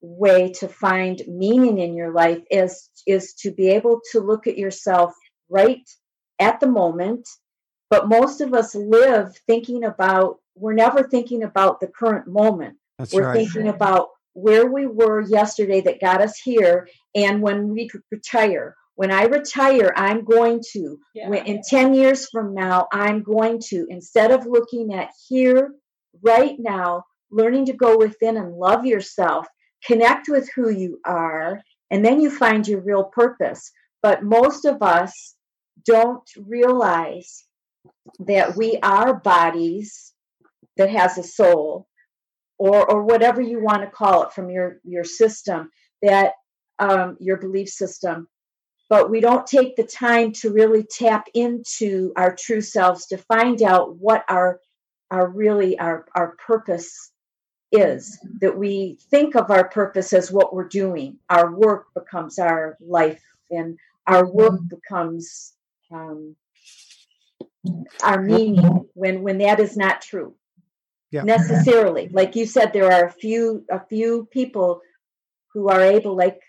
way 0.00 0.52
to 0.52 0.68
find 0.68 1.22
meaning 1.26 1.78
in 1.78 1.94
your 1.94 2.12
life 2.12 2.42
is 2.50 2.90
is 3.06 3.32
to 3.34 3.50
be 3.50 3.68
able 3.68 4.00
to 4.12 4.20
look 4.20 4.46
at 4.46 4.58
yourself 4.58 5.14
right 5.48 5.88
at 6.38 6.60
the 6.60 6.66
moment 6.66 7.26
but 7.88 8.08
most 8.08 8.40
of 8.40 8.52
us 8.52 8.74
live 8.74 9.34
thinking 9.46 9.84
about 9.84 10.36
we're 10.54 10.74
never 10.74 11.02
thinking 11.02 11.42
about 11.42 11.80
the 11.80 11.86
current 11.86 12.26
moment 12.28 12.76
That's 12.98 13.12
we're 13.12 13.28
right. 13.28 13.36
thinking 13.36 13.68
about 13.68 14.08
where 14.34 14.66
we 14.70 14.86
were 14.86 15.22
yesterday 15.22 15.80
that 15.82 16.00
got 16.00 16.20
us 16.20 16.38
here 16.38 16.88
and 17.14 17.40
when 17.40 17.68
we 17.70 17.88
retire 18.10 18.76
when 18.96 19.10
i 19.10 19.22
retire 19.24 19.94
i'm 19.96 20.24
going 20.24 20.60
to 20.72 20.98
Yeah. 21.14 21.30
when, 21.30 21.46
in 21.46 21.62
10 21.66 21.94
years 21.94 22.28
from 22.28 22.52
now 22.54 22.86
i'm 22.92 23.22
going 23.22 23.60
to 23.70 23.86
instead 23.88 24.30
of 24.30 24.44
looking 24.46 24.92
at 24.92 25.08
here 25.26 25.72
right 26.22 26.56
now 26.58 27.04
learning 27.30 27.64
to 27.66 27.72
go 27.72 27.96
within 27.96 28.36
and 28.36 28.52
love 28.54 28.84
yourself 28.84 29.46
connect 29.84 30.28
with 30.28 30.48
who 30.54 30.70
you 30.70 31.00
are 31.04 31.60
and 31.90 32.04
then 32.04 32.20
you 32.20 32.30
find 32.30 32.66
your 32.66 32.80
real 32.80 33.04
purpose. 33.04 33.70
But 34.02 34.22
most 34.22 34.64
of 34.64 34.82
us 34.82 35.34
don't 35.84 36.28
realize 36.36 37.44
that 38.20 38.56
we 38.56 38.78
are 38.82 39.14
bodies 39.14 40.12
that 40.76 40.90
has 40.90 41.18
a 41.18 41.22
soul 41.22 41.86
or 42.58 42.90
or 42.90 43.04
whatever 43.04 43.40
you 43.40 43.62
want 43.62 43.82
to 43.82 43.90
call 43.90 44.22
it 44.24 44.32
from 44.32 44.50
your 44.50 44.78
your 44.84 45.04
system 45.04 45.70
that 46.02 46.32
um, 46.78 47.16
your 47.20 47.36
belief 47.36 47.68
system. 47.68 48.28
But 48.88 49.10
we 49.10 49.20
don't 49.20 49.46
take 49.46 49.76
the 49.76 49.84
time 49.84 50.32
to 50.40 50.52
really 50.52 50.84
tap 50.84 51.26
into 51.34 52.12
our 52.16 52.34
true 52.34 52.60
selves 52.60 53.06
to 53.06 53.18
find 53.18 53.62
out 53.62 53.96
what 53.96 54.24
our 54.28 54.60
our 55.10 55.28
really 55.28 55.78
our 55.78 56.06
our 56.14 56.36
purpose 56.46 57.12
is 57.72 58.18
that 58.40 58.56
we 58.56 58.98
think 59.10 59.34
of 59.34 59.50
our 59.50 59.68
purpose 59.68 60.12
as 60.12 60.30
what 60.30 60.54
we're 60.54 60.68
doing. 60.68 61.18
Our 61.28 61.54
work 61.54 61.86
becomes 61.94 62.38
our 62.38 62.76
life 62.80 63.22
and 63.50 63.78
our 64.06 64.30
work 64.30 64.60
becomes 64.68 65.54
um, 65.92 66.36
our 68.02 68.22
meaning 68.22 68.88
when 68.94 69.22
when 69.22 69.38
that 69.38 69.60
is 69.60 69.76
not 69.76 70.00
true. 70.00 70.34
Yeah. 71.12 71.22
necessarily. 71.22 72.08
Like 72.08 72.34
you 72.34 72.46
said 72.46 72.72
there 72.72 72.92
are 72.92 73.06
a 73.06 73.12
few 73.12 73.64
a 73.70 73.80
few 73.86 74.28
people 74.30 74.80
who 75.52 75.68
are 75.68 75.80
able 75.80 76.16
like 76.16 76.40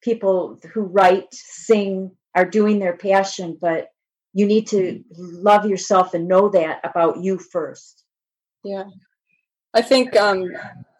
people 0.00 0.58
who 0.72 0.82
write 0.82 1.26
sing 1.32 2.12
are 2.34 2.46
doing 2.46 2.78
their 2.78 2.96
passion 2.96 3.58
but 3.60 3.88
you 4.32 4.46
need 4.46 4.66
to 4.68 5.02
love 5.16 5.66
yourself 5.66 6.14
and 6.14 6.26
know 6.26 6.48
that 6.48 6.80
about 6.84 7.22
you 7.22 7.38
first. 7.38 8.04
Yeah. 8.64 8.84
I 9.74 9.82
think 9.82 10.16
um, 10.16 10.52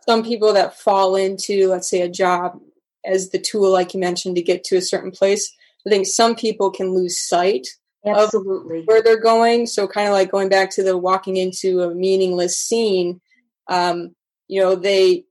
some 0.06 0.24
people 0.24 0.52
that 0.54 0.78
fall 0.78 1.16
into, 1.16 1.68
let's 1.68 1.88
say, 1.88 2.00
a 2.00 2.08
job 2.08 2.60
as 3.04 3.30
the 3.30 3.38
tool, 3.38 3.70
like 3.70 3.94
you 3.94 4.00
mentioned, 4.00 4.36
to 4.36 4.42
get 4.42 4.64
to 4.64 4.76
a 4.76 4.82
certain 4.82 5.10
place, 5.10 5.52
I 5.86 5.90
think 5.90 6.06
some 6.06 6.34
people 6.34 6.70
can 6.70 6.94
lose 6.94 7.18
sight 7.18 7.66
absolutely 8.06 8.82
where 8.84 9.02
they're 9.02 9.20
going. 9.20 9.66
So, 9.66 9.86
kind 9.86 10.08
of 10.08 10.14
like 10.14 10.30
going 10.30 10.48
back 10.48 10.70
to 10.72 10.82
the 10.82 10.96
walking 10.96 11.36
into 11.36 11.82
a 11.82 11.94
meaningless 11.94 12.56
scene, 12.56 13.20
um, 13.68 14.14
you 14.48 14.60
know, 14.60 14.74
they 14.74 15.24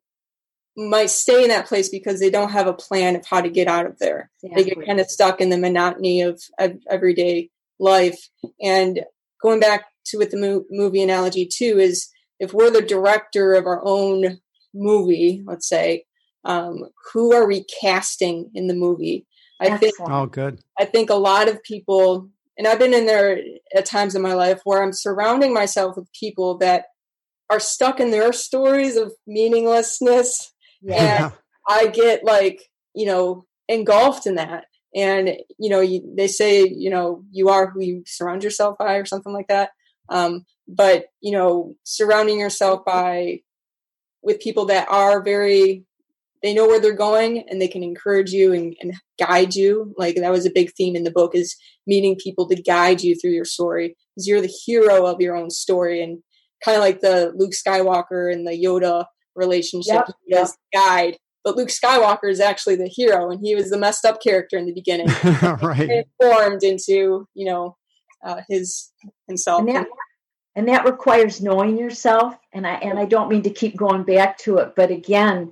might 0.78 1.10
stay 1.10 1.44
in 1.44 1.50
that 1.50 1.68
place 1.68 1.90
because 1.90 2.20
they 2.20 2.30
don't 2.30 2.52
have 2.52 2.68
a 2.68 2.74
plan 2.74 3.16
of 3.16 3.26
how 3.26 3.42
to 3.42 3.50
get 3.50 3.68
out 3.68 3.86
of 3.86 4.00
there. 4.00 4.32
They 4.42 4.64
get 4.64 4.86
kind 4.86 5.00
of 5.00 5.10
stuck 5.10 5.42
in 5.42 5.50
the 5.50 5.58
monotony 5.58 6.22
of, 6.22 6.42
of 6.60 6.78
everyday 6.90 7.50
life. 7.80 8.30
And 8.62 9.02
going 9.42 9.60
back 9.60 9.86
to 10.06 10.18
with 10.18 10.32
the 10.32 10.38
mo- 10.38 10.66
movie 10.70 11.04
analogy 11.04 11.46
too 11.46 11.78
is 11.78 12.10
if 12.42 12.54
we're 12.54 12.72
the 12.72 12.82
director 12.82 13.54
of 13.54 13.68
our 13.68 13.82
own 13.86 14.40
movie, 14.74 15.44
let's 15.46 15.70
say, 15.70 16.06
um, 16.44 16.86
who 17.14 17.34
are 17.34 17.48
we 17.48 17.64
casting 17.80 18.50
in 18.56 18.66
the 18.66 18.74
movie? 18.74 19.28
I 19.62 19.78
think 19.78 19.94
Oh, 20.00 20.26
good. 20.26 20.60
I 20.80 20.86
think 20.86 21.12
a 21.12 21.16
lot 21.16 21.48
of 21.48 21.62
people, 21.62 22.30
and 22.58 22.68
I've 22.68 22.80
been 22.80 22.96
in 22.96 23.06
there 23.06 23.40
at 23.76 23.86
times 23.86 24.16
in 24.16 24.24
my 24.24 24.34
life 24.34 24.60
where 24.64 24.82
I'm 24.82 24.92
surrounding 24.92 25.54
myself 25.54 25.96
with 25.96 26.12
people 26.20 26.58
that 26.58 26.86
are 27.52 27.60
stuck 27.60 28.00
in 28.00 28.10
their 28.10 28.34
stories 28.34 28.96
of 28.98 29.14
meaninglessness. 29.28 30.52
yeah. 30.82 31.26
And 31.26 31.34
I 31.70 31.88
get 31.88 32.24
like, 32.24 32.64
you 32.96 33.06
know, 33.06 33.46
engulfed 33.68 34.26
in 34.26 34.36
that. 34.36 34.66
And, 34.96 35.38
you 35.60 35.70
know, 35.70 35.80
you, 35.80 36.02
they 36.18 36.28
say, 36.28 36.68
you 36.68 36.90
know, 36.90 37.24
you 37.32 37.50
are 37.50 37.70
who 37.70 37.84
you 37.84 38.04
surround 38.08 38.44
yourself 38.44 38.80
by 38.80 38.96
or 38.96 39.06
something 39.06 39.32
like 39.32 39.48
that. 39.48 39.70
Um, 40.10 40.46
but, 40.76 41.06
you 41.22 41.32
know, 41.32 41.76
surrounding 41.84 42.40
yourself 42.40 42.86
by, 42.86 43.40
with 44.24 44.40
people 44.40 44.66
that 44.66 44.88
are 44.90 45.24
very, 45.24 45.84
they 46.44 46.54
know 46.54 46.68
where 46.68 46.80
they're 46.80 46.94
going 46.94 47.44
and 47.50 47.62
they 47.62 47.68
can 47.68 47.84
encourage 47.84 48.32
you 48.32 48.54
and, 48.54 48.76
and 48.82 48.94
guide 49.20 49.56
you. 49.56 49.94
Like 49.98 50.16
that 50.16 50.32
was 50.32 50.46
a 50.46 50.52
big 50.54 50.72
theme 50.76 50.96
in 50.96 51.04
the 51.04 51.12
book 51.12 51.36
is 51.36 51.56
meeting 51.86 52.16
people 52.16 52.48
to 52.50 52.62
guide 52.62 53.02
you 53.02 53.16
through 53.16 53.32
your 53.32 53.46
story 53.46 53.96
because 54.16 54.28
you're 54.28 54.42
the 54.42 54.54
hero 54.66 55.06
of 55.06 55.22
your 55.22 55.36
own 55.36 55.50
story 55.50 56.02
and 56.02 56.20
kind 56.64 56.78
of 56.78 56.84
like 56.84 57.02
the 57.02 57.34
Luke 57.36 57.52
Skywalker 57.52 58.32
and 58.32 58.48
the 58.48 58.52
Yoda 58.52 59.06
relationship. 59.36 60.04
Yep, 60.28 60.40
was 60.42 60.58
guide, 60.74 61.18
but 61.44 61.56
Luke 61.56 61.70
Skywalker 61.70 62.30
is 62.30 62.40
actually 62.40 62.76
the 62.76 62.88
hero, 62.88 63.32
and 63.32 63.40
he 63.44 63.56
was 63.56 63.70
the 63.70 63.78
messed 63.78 64.06
up 64.06 64.22
character 64.22 64.58
in 64.58 64.66
the 64.66 64.74
beginning, 64.74 65.08
right. 65.62 66.06
formed 66.22 66.64
into 66.64 67.28
you 67.34 67.46
know 67.46 67.78
uh, 68.26 68.42
his 68.50 68.92
himself. 69.28 69.62
and 69.62 69.70
that 69.70 69.88
and 70.56 70.68
that 70.68 70.86
requires 70.86 71.42
knowing 71.42 71.78
yourself 71.78 72.36
and 72.54 72.66
i 72.66 72.74
and 72.76 73.00
i 73.00 73.06
don't 73.06 73.30
mean 73.30 73.42
to 73.42 73.50
keep 73.50 73.76
going 73.76 74.04
back 74.04 74.38
to 74.38 74.58
it 74.58 74.74
but 74.76 74.92
again 74.92 75.52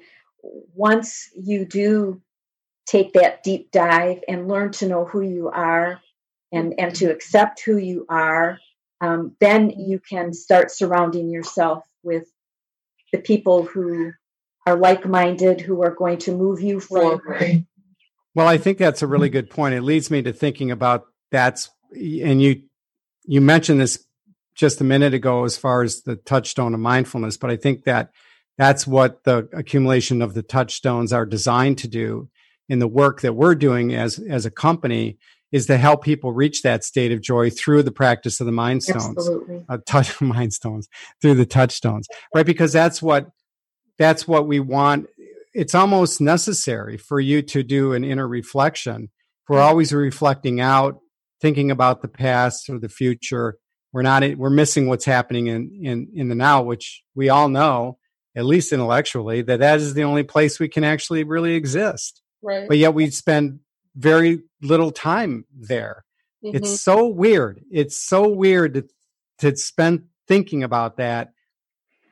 once 0.74 1.30
you 1.36 1.66
do 1.66 2.22
take 2.86 3.14
that 3.14 3.44
deep 3.44 3.72
dive 3.72 4.20
and 4.28 4.48
learn 4.48 4.72
to 4.72 4.88
know 4.88 5.06
who 5.06 5.22
you 5.22 5.50
are 5.50 6.00
and 6.52 6.74
and 6.80 6.96
to 6.96 7.12
accept 7.12 7.62
who 7.62 7.78
you 7.78 8.06
are 8.10 8.60
um, 9.02 9.34
then 9.40 9.70
you 9.70 10.00
can 10.00 10.34
start 10.34 10.72
surrounding 10.72 11.30
yourself 11.30 11.86
with 12.04 12.30
the 13.14 13.20
people 13.20 13.64
who 13.64 14.12
are 14.68 14.76
like-minded 14.76 15.62
who 15.62 15.82
are 15.84 15.96
going 15.96 16.18
to 16.18 16.36
move 16.36 16.62
you 16.62 16.80
forward 16.80 17.66
Well, 18.36 18.48
I 18.48 18.58
think 18.58 18.78
that's 18.78 19.02
a 19.02 19.08
really 19.08 19.30
good 19.30 19.50
point. 19.50 19.74
It 19.76 19.82
leads 19.82 20.12
me 20.12 20.22
to 20.22 20.32
thinking 20.32 20.72
about 20.72 21.08
that's 21.32 21.70
and 21.92 22.42
you 22.42 22.64
you 23.26 23.42
mentioned 23.42 23.82
this 23.82 24.06
just 24.60 24.82
a 24.82 24.84
minute 24.84 25.14
ago 25.14 25.46
as 25.46 25.58
far 25.58 25.84
as 25.84 26.02
the 26.02 26.18
touchstone 26.18 26.74
of 26.74 26.82
mindfulness, 26.82 27.38
but 27.38 27.50
I 27.50 27.56
think 27.56 27.86
that 27.86 28.12
that's 28.58 28.86
what 28.86 29.24
the 29.24 29.48
accumulation 29.54 30.22
of 30.22 30.34
the 30.34 30.44
touchstones 30.44 31.14
are 31.14 31.26
designed 31.26 31.78
to 31.78 31.88
do 31.88 32.30
in 32.68 32.80
the 32.80 32.88
work 32.88 33.22
that 33.22 33.34
we're 33.34 33.56
doing 33.56 33.96
as 33.96 34.20
as 34.20 34.46
a 34.46 34.52
company 34.52 35.18
is 35.52 35.66
to 35.66 35.78
help 35.78 36.04
people 36.04 36.34
reach 36.34 36.62
that 36.62 36.84
state 36.84 37.12
of 37.12 37.22
joy 37.22 37.50
through 37.50 37.82
the 37.82 37.92
practice 37.92 38.40
of 38.40 38.46
the 38.46 38.52
mind 38.52 38.84
stones 38.84 39.18
absolutely. 39.18 39.66
Uh, 39.70 39.78
touch 39.88 40.20
mind 40.22 40.54
stones 40.54 40.90
through 41.22 41.36
the 41.36 41.46
touchstones 41.46 42.08
right? 42.36 42.46
Because 42.46 42.74
that's 42.74 43.02
what 43.02 43.30
that's 43.98 44.28
what 44.28 44.46
we 44.46 44.60
want. 44.60 45.08
It's 45.54 45.74
almost 45.74 46.20
necessary 46.20 46.98
for 46.98 47.20
you 47.20 47.42
to 47.44 47.64
do 47.64 47.94
an 47.94 48.04
inner 48.04 48.28
reflection. 48.28 49.04
If 49.44 49.50
we're 49.50 49.62
always 49.62 49.94
reflecting 49.94 50.60
out 50.60 51.00
thinking 51.42 51.72
about 51.72 52.02
the 52.02 52.08
past 52.10 52.70
or 52.70 52.78
the 52.78 52.90
future 52.90 53.58
we're 53.92 54.02
not 54.02 54.24
we're 54.38 54.50
missing 54.50 54.88
what's 54.88 55.06
happening 55.06 55.48
in 55.48 55.72
in 55.84 56.08
in 56.14 56.30
the 56.30 56.36
now 56.36 56.62
which 56.62 57.04
we 57.16 57.30
all 57.30 57.50
know 57.50 57.98
at 58.36 58.46
least 58.46 58.72
intellectually 58.72 59.42
that 59.42 59.60
that 59.60 59.80
is 59.80 59.94
the 59.94 60.04
only 60.04 60.24
place 60.24 60.60
we 60.60 60.68
can 60.68 60.84
actually 60.84 61.24
really 61.24 61.56
exist 61.56 62.22
right. 62.42 62.68
but 62.68 62.78
yet 62.78 62.94
we 62.94 63.10
spend 63.10 63.60
very 63.96 64.42
little 64.62 64.92
time 64.92 65.46
there 65.54 66.04
Mhm. 66.44 66.56
it's 66.56 66.82
so 66.82 67.06
weird. 67.08 67.62
It's 67.70 67.98
so 67.98 68.30
weird 68.30 68.74
to, 68.76 68.88
to 69.40 69.58
spend 69.58 70.06
thinking 70.26 70.64
about 70.64 70.96
that 70.98 71.34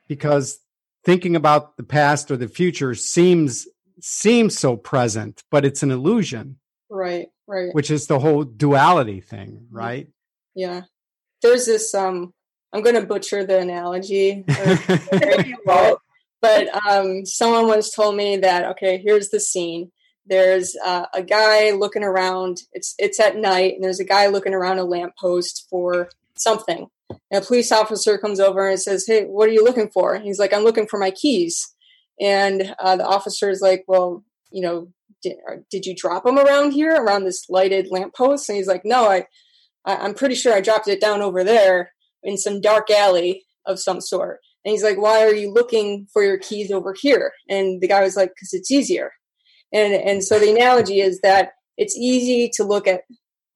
because 0.06 0.58
thinking 1.04 1.34
about 1.36 1.76
the 1.76 1.82
past 1.82 2.30
or 2.30 2.36
the 2.36 2.48
future 2.48 2.94
seems 2.94 3.66
seems 4.00 4.58
so 4.58 4.76
present, 4.76 5.42
but 5.50 5.64
it's 5.64 5.82
an 5.82 5.90
illusion, 5.90 6.58
right. 6.90 7.28
Right. 7.46 7.74
which 7.74 7.90
is 7.90 8.06
the 8.06 8.18
whole 8.18 8.44
duality 8.44 9.20
thing, 9.20 9.66
right? 9.70 10.08
Yeah. 10.54 10.82
There's 11.42 11.66
this. 11.66 11.94
Um, 11.94 12.32
I'm 12.72 12.82
going 12.82 12.96
to 12.96 13.06
butcher 13.06 13.44
the 13.44 13.58
analogy. 13.58 14.44
Or- 15.66 15.98
but 16.40 16.86
um, 16.86 17.24
someone 17.24 17.66
once 17.66 17.94
told 17.94 18.16
me 18.16 18.36
that 18.38 18.64
okay, 18.72 18.98
here's 18.98 19.30
the 19.30 19.40
scene. 19.40 19.90
There's 20.26 20.76
uh, 20.84 21.06
a 21.14 21.22
guy 21.22 21.70
looking 21.70 22.04
around. 22.04 22.58
It's 22.72 22.94
it's 22.98 23.18
at 23.20 23.36
night, 23.36 23.74
and 23.74 23.84
there's 23.84 24.00
a 24.00 24.04
guy 24.04 24.26
looking 24.26 24.54
around 24.54 24.78
a 24.78 24.84
lamppost 24.84 25.66
for 25.70 26.10
something. 26.36 26.88
And 27.30 27.42
a 27.42 27.46
police 27.46 27.72
officer 27.72 28.18
comes 28.18 28.40
over 28.40 28.68
and 28.68 28.80
says, 28.80 29.04
"Hey, 29.06 29.24
what 29.24 29.48
are 29.48 29.52
you 29.52 29.64
looking 29.64 29.88
for?" 29.88 30.14
And 30.14 30.24
he's 30.24 30.38
like, 30.38 30.52
"I'm 30.52 30.64
looking 30.64 30.86
for 30.86 30.98
my 30.98 31.10
keys." 31.10 31.74
And 32.20 32.74
uh, 32.78 32.96
the 32.96 33.06
officer 33.06 33.48
is 33.48 33.60
like, 33.62 33.84
"Well, 33.88 34.24
you 34.50 34.60
know, 34.60 34.88
did, 35.22 35.36
did 35.70 35.86
you 35.86 35.94
drop 35.96 36.24
them 36.24 36.38
around 36.38 36.72
here, 36.72 36.94
around 36.94 37.24
this 37.24 37.48
lighted 37.48 37.88
lamppost?" 37.90 38.48
And 38.48 38.56
he's 38.56 38.68
like, 38.68 38.84
"No, 38.84 39.10
I 39.10 39.26
I, 39.84 39.96
I'm 39.96 40.14
pretty 40.14 40.34
sure 40.34 40.54
I 40.54 40.60
dropped 40.60 40.88
it 40.88 41.00
down 41.00 41.22
over 41.22 41.44
there 41.44 41.92
in 42.22 42.36
some 42.36 42.60
dark 42.60 42.90
alley 42.90 43.44
of 43.66 43.80
some 43.80 44.00
sort. 44.00 44.40
And 44.64 44.72
he's 44.72 44.82
like, 44.82 44.98
why 45.00 45.24
are 45.24 45.34
you 45.34 45.52
looking 45.52 46.06
for 46.12 46.22
your 46.22 46.38
keys 46.38 46.70
over 46.70 46.94
here? 46.98 47.32
And 47.48 47.80
the 47.80 47.88
guy 47.88 48.02
was 48.02 48.16
like, 48.16 48.30
because 48.30 48.52
it's 48.52 48.70
easier. 48.70 49.12
And, 49.72 49.92
and 49.92 50.24
so 50.24 50.38
the 50.38 50.50
analogy 50.50 51.00
is 51.00 51.20
that 51.20 51.52
it's 51.76 51.96
easy 51.96 52.50
to 52.54 52.64
look 52.64 52.86
at 52.86 53.02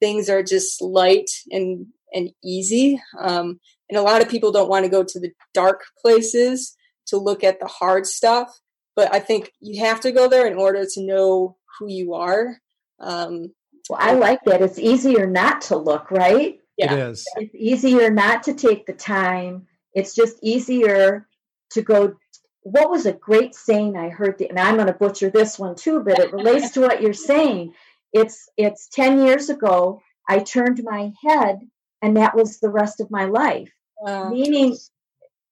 things 0.00 0.26
that 0.26 0.36
are 0.36 0.42
just 0.42 0.80
light 0.80 1.30
and, 1.50 1.86
and 2.12 2.30
easy. 2.44 3.00
Um, 3.18 3.58
and 3.88 3.98
a 3.98 4.02
lot 4.02 4.22
of 4.22 4.28
people 4.28 4.52
don't 4.52 4.68
want 4.68 4.84
to 4.84 4.90
go 4.90 5.02
to 5.02 5.20
the 5.20 5.32
dark 5.54 5.82
places 6.00 6.76
to 7.08 7.16
look 7.16 7.42
at 7.44 7.60
the 7.60 7.66
hard 7.66 8.06
stuff. 8.06 8.60
But 8.94 9.12
I 9.14 9.18
think 9.18 9.50
you 9.60 9.84
have 9.84 10.00
to 10.00 10.12
go 10.12 10.28
there 10.28 10.46
in 10.46 10.56
order 10.56 10.84
to 10.84 11.06
know 11.06 11.56
who 11.78 11.90
you 11.90 12.14
are. 12.14 12.58
Um, 13.00 13.52
well, 13.92 14.00
I 14.00 14.14
like 14.14 14.42
that. 14.44 14.62
It's 14.62 14.78
easier 14.78 15.26
not 15.26 15.60
to 15.62 15.76
look, 15.76 16.10
right? 16.10 16.58
Yeah. 16.76 16.94
It 16.94 16.98
is. 16.98 17.26
It's 17.36 17.54
easier 17.54 18.10
not 18.10 18.42
to 18.44 18.54
take 18.54 18.86
the 18.86 18.92
time. 18.92 19.66
It's 19.94 20.14
just 20.14 20.38
easier 20.42 21.26
to 21.72 21.82
go. 21.82 22.14
What 22.62 22.90
was 22.90 23.06
a 23.06 23.12
great 23.12 23.54
saying 23.54 23.96
I 23.96 24.08
heard? 24.08 24.38
The, 24.38 24.48
and 24.48 24.58
I'm 24.58 24.76
going 24.76 24.86
to 24.86 24.94
butcher 24.94 25.30
this 25.30 25.58
one 25.58 25.74
too, 25.74 26.00
but 26.00 26.18
it 26.18 26.32
relates 26.32 26.70
to 26.70 26.80
what 26.80 27.02
you're 27.02 27.12
saying. 27.12 27.74
It's 28.12 28.48
it's 28.56 28.88
ten 28.88 29.20
years 29.26 29.50
ago. 29.50 30.00
I 30.28 30.38
turned 30.38 30.82
my 30.84 31.12
head, 31.22 31.60
and 32.00 32.16
that 32.16 32.34
was 32.34 32.60
the 32.60 32.70
rest 32.70 33.00
of 33.00 33.10
my 33.10 33.26
life. 33.26 33.70
Uh, 34.06 34.30
Meaning, 34.30 34.76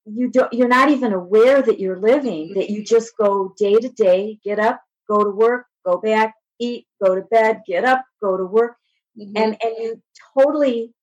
you 0.06 0.30
don't. 0.30 0.52
You're 0.52 0.68
not 0.68 0.90
even 0.90 1.12
aware 1.12 1.60
that 1.60 1.80
you're 1.80 1.98
living. 1.98 2.54
That 2.54 2.70
you 2.70 2.82
just 2.82 3.16
go 3.18 3.52
day 3.58 3.74
to 3.74 3.88
day, 3.90 4.38
get 4.42 4.58
up, 4.58 4.80
go 5.08 5.22
to 5.22 5.30
work, 5.30 5.66
go 5.84 5.98
back, 5.98 6.34
eat, 6.60 6.86
go 7.02 7.14
to 7.14 7.22
bed, 7.22 7.62
get 7.66 7.84
up, 7.84 8.04
go 8.20 8.36
to 8.36 8.44
work, 8.44 8.76
mm-hmm. 9.18 9.36
and 9.36 9.56
and 9.62 9.74
you 9.78 10.02
totally 10.38 10.94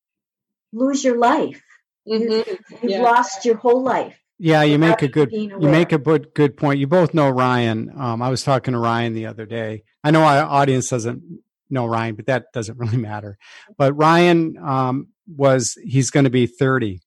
lose 0.72 1.04
your 1.04 1.18
life. 1.18 1.62
Mm-hmm. 2.08 2.32
You, 2.32 2.44
have 2.82 2.90
yeah. 2.90 3.02
lost 3.02 3.44
your 3.44 3.58
whole 3.58 3.84
life. 3.84 4.18
Yeah, 4.40 4.62
you 4.64 4.78
make 4.78 5.02
a 5.02 5.08
good 5.08 5.32
you 5.32 5.58
make 5.60 5.92
a 5.92 5.98
good 5.98 6.34
good 6.36 6.56
point. 6.56 6.80
You 6.80 6.88
both 6.88 7.14
know 7.14 7.30
Ryan. 7.30 7.92
Um, 7.98 8.22
I 8.22 8.30
was 8.30 8.44
talking 8.44 8.74
to 8.74 8.80
Ryan 8.80 9.14
the 9.14 9.26
other 9.26 9.46
day. 9.46 9.84
I 10.04 10.12
know 10.12 10.24
our 10.24 10.46
audience 10.46 10.90
doesn't 10.90 11.42
know 11.70 11.86
Ryan, 11.88 12.16
but 12.16 12.28
that 12.28 12.54
doesn't 12.54 12.78
really 12.80 12.98
matter. 12.98 13.38
But 13.78 13.94
Ryan 13.94 14.56
um, 14.64 15.08
was 15.28 15.78
he's 15.84 16.12
going 16.12 16.26
to 16.26 16.30
be 16.30 16.46
thirty 16.46 17.02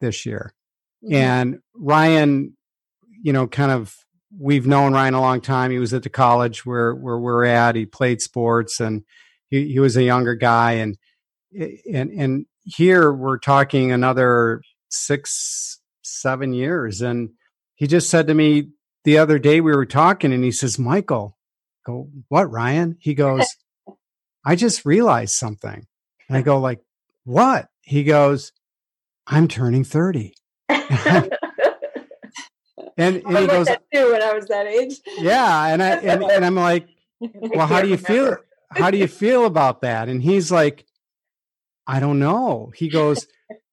this 0.00 0.26
year, 0.26 0.52
mm-hmm. 1.02 1.14
and 1.14 1.58
Ryan, 1.74 2.54
you 3.22 3.32
know, 3.32 3.46
kind 3.46 3.72
of 3.72 3.96
we've 4.38 4.66
known 4.66 4.92
Ryan 4.92 5.14
a 5.14 5.20
long 5.20 5.40
time. 5.40 5.70
He 5.70 5.78
was 5.78 5.94
at 5.94 6.02
the 6.02 6.10
college 6.10 6.64
where 6.66 6.94
where 6.94 7.18
we're 7.18 7.44
at. 7.44 7.74
He 7.74 7.86
played 7.86 8.20
sports, 8.20 8.80
and 8.80 9.04
he, 9.48 9.72
he 9.72 9.80
was 9.80 9.96
a 9.96 10.02
younger 10.02 10.34
guy, 10.34 10.72
and 10.72 10.96
and 11.52 12.10
and 12.10 12.46
here 12.64 13.12
we're 13.12 13.38
talking 13.38 13.92
another 13.92 14.62
six, 14.88 15.80
seven 16.02 16.52
years. 16.52 17.02
And 17.02 17.30
he 17.74 17.86
just 17.86 18.10
said 18.10 18.26
to 18.28 18.34
me 18.34 18.70
the 19.04 19.18
other 19.18 19.38
day, 19.38 19.60
we 19.60 19.74
were 19.74 19.86
talking, 19.86 20.32
and 20.32 20.42
he 20.42 20.52
says, 20.52 20.78
Michael, 20.78 21.36
go, 21.84 22.08
what, 22.28 22.50
Ryan? 22.50 22.96
He 23.00 23.14
goes, 23.14 23.46
I 24.46 24.56
just 24.56 24.84
realized 24.84 25.34
something. 25.34 25.86
And 26.28 26.38
I 26.38 26.42
go, 26.42 26.58
like, 26.58 26.80
what? 27.24 27.68
He 27.82 28.04
goes, 28.04 28.52
I'm 29.26 29.48
turning 29.48 29.84
30. 29.84 30.34
and, 32.96 33.22
and 33.24 33.38
he 33.38 33.46
goes, 33.46 33.66
too 33.66 34.12
when 34.12 34.22
I 34.22 34.32
was 34.32 34.46
that 34.46 34.66
age. 34.66 35.00
Yeah. 35.18 35.66
And 35.66 35.82
I, 35.82 35.90
and, 35.96 36.22
and 36.30 36.44
I'm 36.44 36.54
like, 36.54 36.88
well, 37.20 37.66
how 37.66 37.80
do 37.80 37.88
you 37.88 37.96
feel? 37.96 38.36
How 38.70 38.90
do 38.90 38.98
you 38.98 39.06
feel 39.06 39.46
about 39.46 39.82
that? 39.82 40.08
And 40.08 40.22
he's 40.22 40.50
like, 40.50 40.84
I 41.86 42.00
don't 42.00 42.18
know. 42.18 42.72
He 42.74 42.88
goes, 42.88 43.26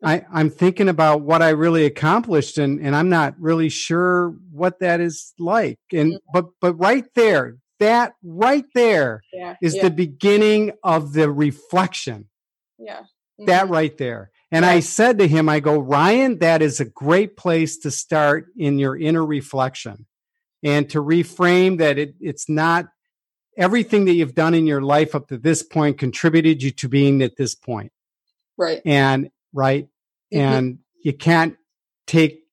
I, 0.04 0.26
I'm 0.32 0.50
thinking 0.50 0.90
about 0.90 1.22
what 1.22 1.42
I 1.42 1.50
really 1.50 1.86
accomplished 1.86 2.58
and, 2.58 2.80
and 2.80 2.96
I'm 2.96 3.10
not 3.10 3.36
really 3.40 3.70
sure 3.70 4.36
what 4.52 4.80
that 4.80 5.00
is 5.00 5.34
like. 5.40 5.80
And 5.94 6.14
mm-hmm. 6.14 6.32
but 6.34 6.48
but 6.60 6.74
right 6.76 7.06
there, 7.16 7.58
that 7.80 8.14
right 8.24 8.66
there 8.74 9.22
yeah, 9.34 9.56
is 9.62 9.76
yeah. 9.76 9.84
the 9.84 9.92
beginning 9.92 10.72
of 10.84 11.14
the 11.14 11.32
reflection. 11.32 12.28
Yeah. 12.78 13.00
Mm-hmm. 13.00 13.46
That 13.46 13.70
right 13.70 13.98
there. 13.98 14.31
And 14.52 14.66
I 14.66 14.82
said 14.82 15.20
to 15.20 15.28
him, 15.28 15.48
I 15.48 15.62
go, 15.62 15.80
Ryan, 15.80 16.40
that 16.40 16.62
is 16.62 16.80
a 16.80 16.86
great 16.86 17.38
place 17.38 17.78
to 17.80 17.92
start 17.92 18.48
in 18.58 18.80
your 18.80 18.98
inner 18.98 19.26
reflection 19.26 20.06
and 20.62 20.90
to 20.90 21.02
reframe 21.02 21.78
that 21.78 21.98
it, 21.98 22.16
it's 22.20 22.50
not 22.50 22.88
everything 23.58 24.06
that 24.06 24.14
you've 24.14 24.36
done 24.36 24.54
in 24.54 24.68
your 24.68 24.82
life 24.82 25.16
up 25.16 25.30
to 25.30 25.38
this 25.38 25.64
point 25.64 25.98
contributed 25.98 26.62
you 26.62 26.72
to 26.72 26.90
being 26.90 27.22
at 27.22 27.38
this 27.38 27.56
point. 27.56 27.94
Right. 28.58 28.82
And 28.86 29.30
right. 29.54 29.88
Mm-hmm. 30.34 30.54
And 30.54 30.80
you 31.02 31.14
can't 31.14 31.58
take 32.06 32.44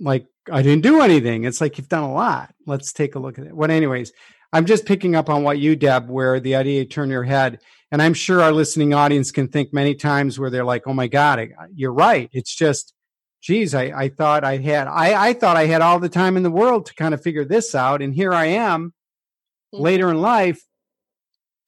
like 0.00 0.26
I 0.50 0.62
didn't 0.62 0.82
do 0.82 1.00
anything. 1.00 1.44
It's 1.44 1.60
like 1.60 1.78
you've 1.78 1.88
done 1.88 2.02
a 2.02 2.12
lot. 2.12 2.54
Let's 2.66 2.92
take 2.92 3.14
a 3.14 3.18
look 3.18 3.38
at 3.38 3.46
it. 3.46 3.54
What, 3.54 3.70
anyways, 3.70 4.12
I'm 4.54 4.66
just 4.66 4.86
picking 4.86 5.16
up 5.16 5.28
on 5.28 5.42
what 5.42 5.58
you, 5.58 5.74
Deb, 5.74 6.08
where 6.08 6.38
the 6.38 6.54
idea 6.54 6.84
turn 6.84 7.10
your 7.10 7.24
head. 7.24 7.58
And 7.90 8.00
I'm 8.00 8.14
sure 8.14 8.40
our 8.40 8.52
listening 8.52 8.94
audience 8.94 9.32
can 9.32 9.48
think 9.48 9.74
many 9.74 9.96
times 9.96 10.38
where 10.38 10.48
they're 10.48 10.64
like, 10.64 10.86
oh 10.86 10.94
my 10.94 11.08
God, 11.08 11.48
you're 11.74 11.92
right. 11.92 12.30
It's 12.32 12.54
just, 12.54 12.94
geez, 13.42 13.74
I, 13.74 13.86
I 13.86 14.08
thought 14.10 14.44
I 14.44 14.58
had, 14.58 14.86
I, 14.86 15.30
I 15.30 15.32
thought 15.32 15.56
I 15.56 15.66
had 15.66 15.82
all 15.82 15.98
the 15.98 16.08
time 16.08 16.36
in 16.36 16.44
the 16.44 16.52
world 16.52 16.86
to 16.86 16.94
kind 16.94 17.14
of 17.14 17.20
figure 17.20 17.44
this 17.44 17.74
out. 17.74 18.00
And 18.00 18.14
here 18.14 18.32
I 18.32 18.46
am 18.46 18.94
mm-hmm. 19.74 19.82
later 19.82 20.08
in 20.08 20.20
life 20.20 20.62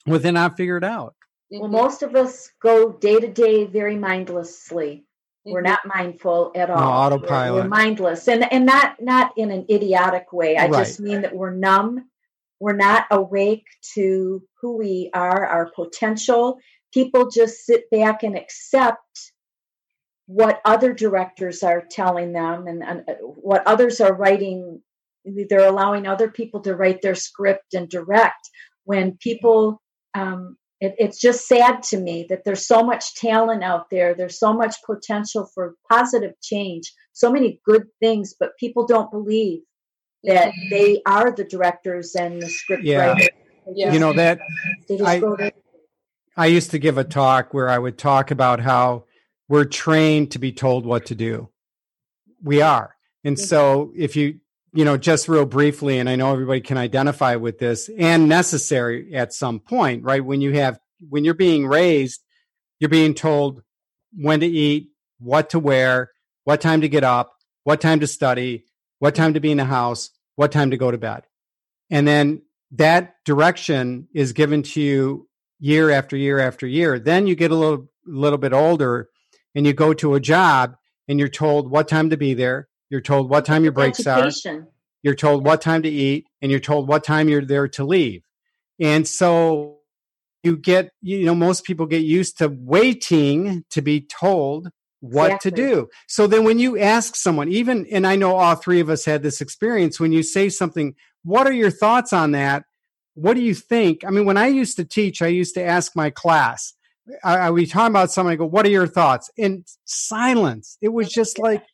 with 0.07 0.25
it 0.25 0.33
not 0.33 0.57
figured 0.57 0.85
out. 0.85 1.17
Mm-hmm. 1.53 1.63
Well, 1.63 1.71
most 1.71 2.05
of 2.05 2.15
us 2.15 2.53
go 2.63 2.93
day 2.93 3.19
to 3.19 3.29
day 3.29 3.65
very 3.65 3.97
mindlessly. 3.97 5.05
Mm-hmm. 5.45 5.53
We're 5.53 5.61
not 5.63 5.81
mindful 5.87 6.53
at 6.55 6.71
all. 6.71 6.79
No, 6.81 6.87
autopilot. 6.87 7.53
We're, 7.53 7.63
we're, 7.63 7.69
mindless, 7.69 8.29
and 8.29 8.53
and 8.53 8.65
not 8.65 9.01
not 9.01 9.33
in 9.37 9.51
an 9.51 9.67
idiotic 9.71 10.33
way. 10.33 10.57
I 10.57 10.67
right. 10.67 10.85
just 10.85 11.01
mean 11.01 11.23
that 11.23 11.35
we're 11.35 11.51
numb. 11.51 12.09
We're 12.61 12.77
not 12.77 13.07
awake 13.11 13.67
to 13.95 14.43
who 14.61 14.77
we 14.77 15.11
are, 15.15 15.47
our 15.47 15.71
potential. 15.75 16.59
People 16.93 17.31
just 17.31 17.67
sit 17.67 17.91
back 17.91 18.23
and 18.23 18.37
accept 18.37 19.33
what 20.27 20.61
other 20.65 20.93
directors 20.93 21.63
are 21.63 21.85
telling 21.91 22.33
them 22.33 22.67
and, 22.67 22.83
and 22.83 23.01
uh, 23.09 23.15
what 23.21 23.67
others 23.67 24.01
are 24.01 24.15
writing. 24.15 24.81
They're 25.25 25.69
allowing 25.69 26.07
other 26.07 26.31
people 26.31 26.61
to 26.63 26.75
write 26.75 27.03
their 27.03 27.15
script 27.15 27.75
and 27.75 27.89
direct. 27.89 28.49
When 28.85 29.19
people 29.21 29.83
um, 30.15 30.57
it, 30.81 30.95
it's 30.99 31.21
just 31.21 31.47
sad 31.47 31.83
to 31.85 31.99
me 31.99 32.27
that 32.29 32.45
there's 32.45 32.67
so 32.67 32.83
much 32.83 33.15
talent 33.15 33.63
out 33.63 33.89
there. 33.91 34.15
There's 34.15 34.39
so 34.39 34.53
much 34.53 34.77
potential 34.85 35.49
for 35.55 35.75
positive 35.91 36.33
change, 36.43 36.93
so 37.13 37.33
many 37.33 37.61
good 37.65 37.87
things, 38.01 38.35
but 38.39 38.59
people 38.59 38.87
don't 38.87 39.11
believe 39.11 39.61
that 40.27 40.53
they 40.71 41.03
are 41.07 41.31
the 41.31 41.45
directors 41.45 42.15
and 42.15 42.43
the 42.43 42.49
script 42.49 42.85
yeah. 42.85 43.07
writers. 43.07 43.29
Yeah. 43.75 43.93
You 43.93 43.99
know 43.99 44.13
that 44.13 44.39
I, 45.05 45.53
I 46.37 46.47
used 46.47 46.71
to 46.71 46.79
give 46.79 46.99
a 46.99 47.05
talk 47.05 47.53
where 47.53 47.69
I 47.69 47.79
would 47.79 47.99
talk 47.99 48.31
about 48.31 48.61
how 48.61 49.05
we're 49.49 49.65
trained 49.65 50.33
to 50.33 50.39
be 50.39 50.53
told 50.53 50.87
what 50.87 51.07
to 51.07 51.15
do. 51.15 51.49
We 52.43 52.63
are. 52.63 52.95
And 53.25 53.37
mm-hmm. 53.37 53.45
so 53.45 53.93
if 53.97 54.15
you 54.15 54.41
you 54.77 54.85
know, 54.85 54.99
just 54.99 55.27
real 55.27 55.47
briefly, 55.47 55.99
and 55.99 56.09
I 56.09 56.17
know 56.17 56.31
everybody 56.33 56.61
can 56.61 56.77
identify 56.77 57.37
with 57.37 57.59
this 57.59 57.89
and 57.99 58.29
necessary 58.29 59.15
at 59.15 59.33
some 59.33 59.59
point, 59.59 60.05
right? 60.05 60.23
When 60.23 60.43
you 60.43 60.53
have, 60.53 60.79
when 61.09 61.25
you're 61.25 61.33
being 61.33 61.67
raised, 61.67 62.23
you're 62.79 62.91
being 62.91 63.15
told 63.15 63.63
when 64.15 64.41
to 64.41 64.47
eat, 64.47 64.91
what 65.19 65.49
to 65.51 65.59
wear, 65.59 66.11
what 66.45 66.61
time 66.61 66.83
to 66.83 66.91
get 66.91 67.05
up, 67.05 67.33
what 67.65 67.81
time 67.81 68.01
to 68.01 68.07
study, 68.07 68.67
what 68.99 69.15
time 69.15 69.33
to 69.33 69.41
be 69.41 69.51
in 69.51 69.57
the 69.57 69.65
house, 69.65 70.11
what 70.37 70.53
time 70.53 70.71
to 70.71 70.77
go 70.77 70.91
to 70.91 70.99
bed. 70.99 71.25
And 71.91 72.07
then 72.07 72.43
that 72.73 73.17
direction 73.25 74.09
is 74.15 74.33
given 74.33 74.63
to 74.63 74.81
you 74.81 75.29
year 75.59 75.91
after 75.91 76.17
year 76.17 76.39
after 76.39 76.67
year. 76.67 76.99
Then 76.99 77.27
you 77.27 77.35
get 77.35 77.51
a 77.51 77.57
little, 77.57 77.89
little 78.07 78.39
bit 78.39 78.53
older 78.53 79.09
and 79.55 79.67
you 79.67 79.73
go 79.73 79.93
to 79.95 80.15
a 80.15 80.21
job 80.21 80.77
and 81.09 81.19
you're 81.19 81.29
told 81.29 81.71
what 81.71 81.89
time 81.89 82.11
to 82.11 82.17
be 82.17 82.35
there, 82.35 82.69
you're 82.91 83.01
told 83.01 83.31
what 83.31 83.45
time 83.45 83.63
your 83.63 83.73
breaks 83.73 84.07
are. 84.07 84.31
You're 85.03 85.15
told 85.15 85.45
what 85.47 85.61
time 85.61 85.83
to 85.83 85.89
eat, 85.89 86.27
and 86.43 86.51
you're 86.51 86.59
told 86.59 86.89
what 86.89 87.05
time 87.05 87.29
you're 87.29 87.45
there 87.45 87.69
to 87.69 87.85
leave. 87.85 88.25
And 88.81 89.07
so 89.07 89.79
you 90.43 90.57
get, 90.57 90.91
you 91.01 91.25
know, 91.25 91.35
most 91.35 91.63
people 91.63 91.87
get 91.87 92.03
used 92.03 92.39
to 92.39 92.49
waiting 92.49 93.65
to 93.71 93.83
be 93.83 94.01
told 94.01 94.69
what 95.11 95.27
exactly. 95.27 95.51
to 95.51 95.57
do. 95.57 95.89
So 96.07 96.27
then 96.27 96.45
when 96.45 96.59
you 96.59 96.79
ask 96.79 97.17
someone, 97.17 97.49
even, 97.49 97.87
and 97.87 98.07
I 98.07 98.17
know 98.17 98.37
all 98.37 98.55
three 98.55 98.81
of 98.81 98.89
us 98.91 99.05
had 99.05 99.23
this 99.23 99.41
experience, 99.41 99.99
when 99.99 100.13
you 100.13 100.23
say 100.23 100.49
something, 100.49 100.95
what 101.25 101.47
are 101.47 101.53
your 101.53 101.71
thoughts 101.71 102.13
on 102.13 102.33
that? 102.33 102.65
What 103.15 103.35
do 103.35 103.41
you 103.43 103.55
think? 103.55 104.05
I 104.05 104.11
mean, 104.11 104.27
when 104.27 104.37
I 104.37 104.49
used 104.49 104.77
to 104.77 104.85
teach, 104.85 105.23
I 105.23 105.29
used 105.29 105.55
to 105.55 105.65
ask 105.65 105.97
my 105.97 106.11
class, 106.11 106.75
I, 107.25 107.37
I 107.37 107.51
we 107.51 107.67
talking 107.67 107.93
about 107.93 108.11
something, 108.11 108.33
I 108.33 108.37
go, 108.37 108.47
what 108.47 108.67
are 108.67 108.71
your 108.71 108.87
thoughts? 108.87 109.31
In 109.37 109.65
silence. 109.85 110.77
It 110.81 110.89
was 110.89 111.09
just 111.09 111.39
like, 111.39 111.65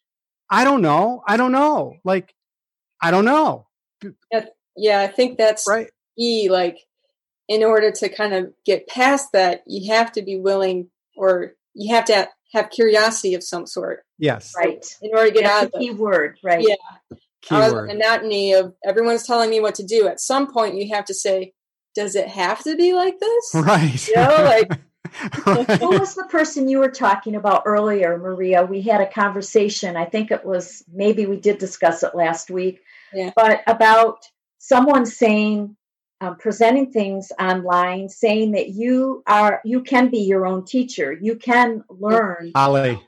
I 0.51 0.65
don't 0.65 0.83
know. 0.83 1.23
I 1.27 1.37
don't 1.37 1.53
know. 1.53 1.97
Like, 2.05 2.35
I 3.01 3.11
don't 3.11 3.25
know. 3.25 3.67
Yeah, 4.77 5.01
I 5.01 5.07
think 5.07 5.39
that's 5.39 5.67
right. 5.69 5.91
E 6.19 6.49
like 6.49 6.79
in 7.49 7.65
order 7.65 7.91
to 7.91 8.09
kind 8.09 8.35
of 8.35 8.53
get 8.65 8.87
past 8.87 9.33
that, 9.33 9.63
you 9.67 9.93
have 9.93 10.13
to 10.13 10.23
be 10.23 10.39
willing 10.39 10.89
or 11.17 11.55
you 11.75 11.95
have 11.95 12.05
to 12.07 12.29
have 12.53 12.71
curiosity 12.71 13.35
of 13.35 13.43
some 13.43 13.67
sort. 13.67 14.05
Yes. 14.19 14.53
Right. 14.57 14.85
In 15.03 15.11
order 15.13 15.29
to 15.29 15.33
get 15.35 15.45
That's 15.45 15.65
out 15.67 15.71
a 15.73 15.77
of 15.77 15.81
key 15.81 15.91
word, 15.91 16.39
right? 16.45 16.65
Yeah. 16.67 17.17
Keyword. 17.43 17.91
the 17.91 17.95
monotony 17.95 18.53
of 18.53 18.75
everyone's 18.85 19.27
telling 19.27 19.51
me 19.51 19.61
what 19.61 19.75
to 19.77 19.83
do. 19.85 20.07
At 20.07 20.21
some 20.21 20.53
point, 20.53 20.77
you 20.77 20.95
have 20.95 21.05
to 21.07 21.15
say, 21.15 21.55
"Does 21.95 22.15
it 22.15 22.29
have 22.29 22.63
to 22.65 22.77
be 22.77 22.93
like 22.95 23.19
this?" 23.19 23.51
Right. 23.55 24.09
You 24.09 24.15
know, 24.17 24.45
like 24.45 24.71
right. 25.47 25.71
Who 25.81 25.99
was 25.99 26.15
the 26.15 26.27
person 26.31 26.69
you 26.69 26.79
were 26.79 26.91
talking 26.91 27.35
about 27.35 27.63
earlier, 27.67 28.17
Maria? 28.17 28.65
We 28.65 28.81
had 28.83 29.01
a 29.01 29.11
conversation. 29.11 29.97
I 29.97 30.05
think 30.05 30.31
it 30.31 30.45
was 30.45 30.85
maybe 30.93 31.27
we 31.27 31.37
did 31.37 31.59
discuss 31.59 32.03
it 32.03 32.15
last 32.15 32.51
week, 32.51 32.81
Yeah. 33.13 33.31
but 33.35 33.63
about 33.67 34.25
someone 34.59 35.05
saying, 35.05 35.77
um, 36.23 36.37
presenting 36.37 36.93
things 36.93 37.33
online, 37.41 38.09
saying 38.09 38.53
that 38.53 38.69
you 38.71 39.25
are 39.27 39.61
you 39.65 39.83
can 39.83 40.09
be 40.09 40.21
your 40.21 40.47
own 40.47 40.65
teacher. 40.65 41.13
You 41.13 41.35
can 41.35 41.83
learn. 41.91 42.53
Ali. 42.55 43.03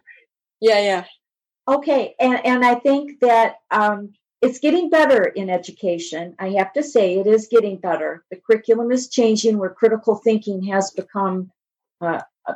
yeah, 0.61 0.81
yeah, 0.81 1.05
Okay, 1.68 2.16
and 2.18 2.44
and 2.44 2.64
I 2.64 2.74
think 2.74 3.20
that 3.20 3.59
um, 3.70 4.12
it's 4.42 4.59
getting 4.59 4.90
better 4.90 5.22
in 5.22 5.48
education. 5.48 6.35
I 6.40 6.50
have 6.59 6.72
to 6.72 6.83
say, 6.83 7.14
it 7.14 7.29
is 7.29 7.46
getting 7.48 7.77
better. 7.77 8.24
The 8.33 8.40
curriculum 8.44 8.90
is 8.90 9.09
changing, 9.09 9.59
where 9.59 9.70
critical 9.70 10.16
thinking 10.16 10.64
has 10.64 10.90
become 10.90 11.53
uh, 12.00 12.20
uh, 12.46 12.55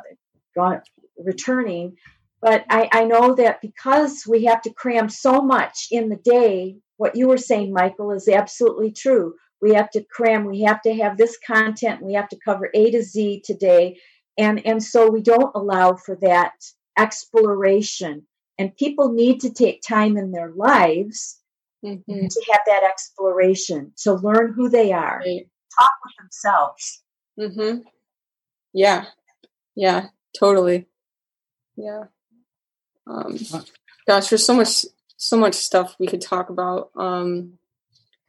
gone, 0.55 0.81
returning. 1.17 1.95
But 2.41 2.65
I, 2.69 2.89
I 2.91 3.03
know 3.05 3.33
that 3.35 3.61
because 3.61 4.25
we 4.27 4.43
have 4.45 4.61
to 4.63 4.73
cram 4.73 5.07
so 5.07 5.41
much 5.41 5.87
in 5.91 6.09
the 6.09 6.17
day, 6.17 6.77
what 6.97 7.15
you 7.15 7.29
were 7.29 7.37
saying, 7.37 7.71
Michael, 7.73 8.11
is 8.11 8.27
absolutely 8.27 8.91
true. 8.91 9.35
We 9.61 9.73
have 9.73 9.89
to 9.91 10.03
cram. 10.03 10.45
We 10.45 10.61
have 10.61 10.81
to 10.83 10.93
have 10.95 11.17
this 11.17 11.37
content. 11.45 12.01
We 12.01 12.13
have 12.13 12.29
to 12.29 12.37
cover 12.43 12.69
A 12.73 12.91
to 12.91 13.01
Z 13.03 13.41
today, 13.45 13.99
and 14.37 14.65
and 14.65 14.81
so 14.83 15.09
we 15.09 15.21
don't 15.21 15.53
allow 15.55 15.95
for 15.95 16.15
that 16.21 16.53
exploration 16.97 18.25
and 18.57 18.75
people 18.75 19.13
need 19.13 19.39
to 19.39 19.49
take 19.53 19.81
time 19.81 20.17
in 20.17 20.31
their 20.31 20.51
lives 20.51 21.39
Mhm. 21.83 22.03
to 22.29 22.45
have 22.51 22.59
that 22.67 22.83
exploration 22.83 23.93
to 24.03 24.13
learn 24.15 24.51
who 24.51 24.67
they 24.67 24.91
are 24.91 25.19
Right. 25.25 25.47
talk 25.79 25.91
with 26.03 26.13
themselves 26.19 27.03
Mm-hmm. 27.39 27.87
Yeah. 28.73 29.05
Yeah. 29.75 30.09
Totally. 30.37 30.87
Yeah. 31.77 32.05
Um, 33.07 33.37
gosh, 34.05 34.27
there's 34.29 34.45
so 34.45 34.53
much, 34.55 34.85
so 35.15 35.37
much 35.37 35.55
stuff 35.55 35.95
we 35.99 36.07
could 36.07 36.19
talk 36.21 36.49
about. 36.49 36.91
Um, 36.97 37.57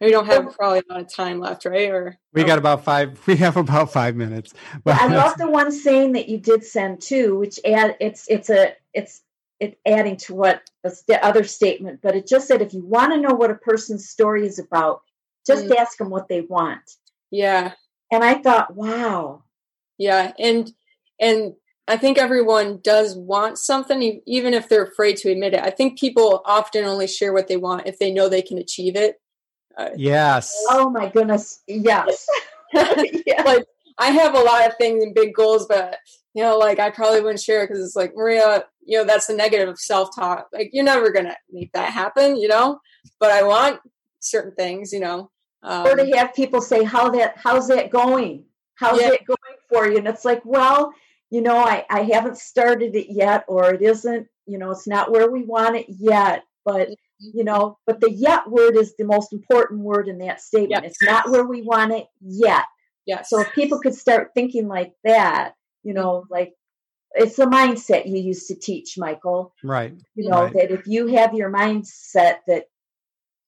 we 0.01 0.11
don't 0.11 0.27
have 0.27 0.55
probably 0.57 0.79
a 0.89 0.93
lot 0.93 1.01
of 1.03 1.13
time 1.13 1.41
left, 1.41 1.65
right? 1.67 1.91
Or 1.91 2.19
We 2.33 2.45
got 2.45 2.59
about 2.59 2.85
five. 2.85 3.21
We 3.27 3.37
have 3.37 3.57
about 3.57 3.93
five 3.93 4.17
minutes. 4.17 4.55
But 4.85 5.01
I 5.01 5.07
love 5.07 5.37
the 5.37 5.51
one 5.51 5.71
saying 5.71 6.13
that 6.13 6.29
you 6.29 6.39
did 6.39 6.65
send 6.65 7.01
too, 7.01 7.39
which 7.39 7.59
add 7.65 7.97
it's 8.01 8.27
it's 8.29 8.51
a 8.51 8.75
it's 8.95 9.23
it 9.59 9.79
adding 9.87 10.17
to 10.17 10.35
what 10.35 10.63
the 10.83 11.23
other 11.25 11.45
statement, 11.45 12.01
but 12.03 12.17
it 12.17 12.27
just 12.27 12.49
said 12.49 12.63
if 12.63 12.73
you 12.73 12.85
want 12.85 13.13
to 13.13 13.21
know 13.21 13.35
what 13.35 13.51
a 13.51 13.55
person's 13.57 14.09
story 14.09 14.47
is 14.47 14.59
about, 14.59 15.03
just 15.47 15.67
Mm. 15.67 15.77
ask 15.77 15.99
them 15.99 16.09
what 16.11 16.29
they 16.29 16.41
want. 16.41 16.81
yeah, 17.31 17.73
And 18.11 18.25
I 18.25 18.35
thought, 18.35 18.75
wow, 18.75 19.45
yeah, 19.99 20.33
and 20.39 20.73
and 21.21 21.55
I 21.87 21.97
think 21.99 22.17
everyone 22.19 22.79
does 22.83 23.17
want 23.17 23.59
something, 23.59 24.23
even 24.25 24.55
if 24.55 24.69
they're 24.69 24.85
afraid 24.85 25.17
to 25.19 25.31
admit 25.31 25.55
it. 25.55 25.61
I 25.61 25.71
think 25.71 25.99
people 25.99 26.41
often 26.47 26.85
only 26.85 27.07
share 27.07 27.33
what 27.33 27.49
they 27.49 27.57
want 27.59 27.87
if 27.87 27.99
they 27.99 28.13
know 28.13 28.29
they 28.29 28.43
can 28.43 28.59
achieve 28.59 28.97
it. 28.97 29.20
Uh, 29.81 29.91
yes. 29.97 30.55
oh 30.71 30.91
my 30.91 31.09
goodness, 31.09 31.63
yes, 31.67 32.27
yeah. 32.73 33.43
like 33.45 33.65
I 33.99 34.11
have 34.11 34.35
a 34.35 34.41
lot 34.41 34.67
of 34.67 34.77
things 34.77 35.03
and 35.03 35.15
big 35.15 35.35
goals, 35.35 35.67
but 35.67 35.97
you 36.35 36.43
know, 36.43 36.59
like 36.59 36.79
I 36.79 36.91
probably 36.91 37.21
wouldn't 37.21 37.41
share 37.41 37.67
because 37.67 37.85
it's 37.85 37.97
like 37.97 38.15
Maria, 38.15 38.65
you 38.85 38.99
know, 38.99 39.05
that's 39.05 39.27
the 39.27 39.35
negative 39.35 39.69
of 39.69 39.79
self 39.79 40.15
talk. 40.15 40.49
Like 40.53 40.71
you're 40.73 40.85
never 40.85 41.11
gonna 41.11 41.37
make 41.51 41.73
that 41.73 41.93
happen, 41.93 42.37
you 42.37 42.49
know. 42.49 42.81
But 43.19 43.31
I 43.33 43.43
want 43.43 43.81
certain 44.21 44.55
things, 44.55 44.93
you 44.93 45.01
know. 45.01 45.31
Um, 45.63 45.87
or 45.87 45.95
to 45.97 46.17
have 46.17 46.35
people 46.35 46.61
say 46.63 46.85
how 46.85 47.11
that 47.11 47.35
how's 47.37 47.69
that 47.69 47.91
going 47.91 48.45
how's 48.77 48.99
Yeah. 49.01 49.09
it 49.13 49.27
going 49.27 49.59
for 49.69 49.87
you 49.87 49.99
and 49.99 50.09
it's 50.09 50.25
like 50.25 50.41
well 50.45 50.91
you 51.29 51.43
know 51.43 51.59
I, 51.59 51.85
I 51.91 52.01
haven't 52.03 52.39
started 52.39 52.97
it 52.97 53.13
yet 53.13 53.45
or 53.47 53.75
it 53.75 53.83
isn't 53.83 54.27
you 54.47 54.57
know 54.57 54.71
it's 54.71 54.87
not 54.87 55.13
where 55.13 55.31
we 55.31 55.45
want 55.45 55.77
it 55.77 55.85
yet 55.89 56.45
but 56.65 56.89
you 57.21 57.45
know 57.45 57.79
but 57.87 58.01
the 58.01 58.11
yet 58.11 58.49
word 58.51 58.77
is 58.77 58.95
the 58.97 59.05
most 59.05 59.33
important 59.33 59.81
word 59.81 60.09
in 60.09 60.19
that 60.19 60.41
statement 60.41 60.83
Yes. 60.85 60.93
it's 60.93 61.03
not 61.03 61.31
where 61.31 61.45
we 61.45 61.63
want 61.63 61.93
it 61.93 62.07
yet 62.21 62.65
yes. 63.07 63.29
so 63.31 63.41
if 63.41 63.53
people 63.53 63.79
could 63.81 63.95
start 63.95 64.31
thinking 64.35 64.69
like 64.69 64.93
that 65.05 65.53
you 65.83 65.93
know 65.93 66.25
like 66.31 66.55
it's 67.13 67.37
the 67.37 67.45
mindset 67.45 68.07
you 68.07 68.19
used 68.19 68.47
to 68.49 68.55
teach 68.55 68.97
michael 68.97 69.55
Right. 69.63 69.93
you 70.15 70.29
know 70.31 70.45
Right. 70.45 70.53
that 70.55 70.71
if 70.71 70.87
you 70.87 71.09
have 71.09 71.35
your 71.35 71.53
mindset 71.53 72.39
that 72.47 72.65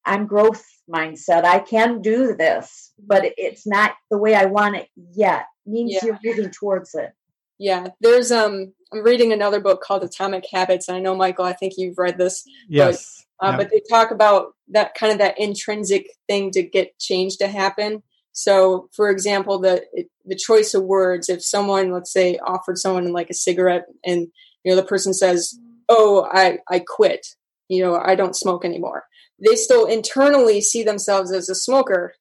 i'm 0.04 0.26
growth 0.26 0.64
mindset 0.92 1.44
i 1.44 1.58
can 1.58 2.02
do 2.02 2.34
this 2.34 2.92
but 2.98 3.22
it's 3.38 3.66
not 3.66 3.92
the 4.10 4.18
way 4.18 4.34
i 4.34 4.44
want 4.44 4.76
it 4.76 4.88
yet 5.14 5.46
means 5.64 5.92
Yeah. 5.92 6.00
you're 6.04 6.18
moving 6.24 6.50
towards 6.50 6.94
it 6.94 7.12
yeah, 7.58 7.88
there's 8.00 8.32
um. 8.32 8.72
I'm 8.92 9.04
reading 9.04 9.32
another 9.32 9.60
book 9.60 9.82
called 9.82 10.02
Atomic 10.02 10.44
Habits. 10.50 10.88
And 10.88 10.96
I 10.96 11.00
know, 11.00 11.14
Michael. 11.14 11.44
I 11.44 11.52
think 11.52 11.74
you've 11.76 11.96
read 11.96 12.18
this. 12.18 12.42
Yes. 12.68 13.24
Uh, 13.42 13.50
Yeah. 13.50 13.56
But 13.56 13.70
they 13.70 13.82
talk 13.90 14.10
about 14.12 14.54
that 14.68 14.94
kind 14.94 15.12
of 15.12 15.18
that 15.18 15.38
intrinsic 15.38 16.06
thing 16.28 16.50
to 16.52 16.62
get 16.62 16.98
change 16.98 17.36
to 17.38 17.48
happen. 17.48 18.02
So, 18.32 18.88
for 18.96 19.10
example, 19.10 19.58
the 19.58 19.84
the 20.24 20.36
choice 20.36 20.72
of 20.74 20.84
words. 20.84 21.28
If 21.28 21.44
someone, 21.44 21.90
let's 21.92 22.12
say, 22.12 22.38
offered 22.38 22.78
someone 22.78 23.12
like 23.12 23.28
a 23.30 23.34
cigarette, 23.34 23.86
and 24.06 24.28
you 24.64 24.70
know 24.70 24.76
the 24.76 24.84
person 24.84 25.12
says, 25.12 25.58
"Oh, 25.88 26.26
I 26.32 26.58
I 26.68 26.78
quit," 26.96 27.26
you 27.68 27.82
know, 27.82 27.96
I 27.96 28.14
don't 28.14 28.36
smoke 28.36 28.64
anymore. 28.64 29.04
They 29.44 29.56
still 29.56 29.86
internally 29.86 30.60
see 30.60 30.82
themselves 30.84 31.32
as 31.32 31.48
a 31.50 31.54
smoker, 31.54 32.14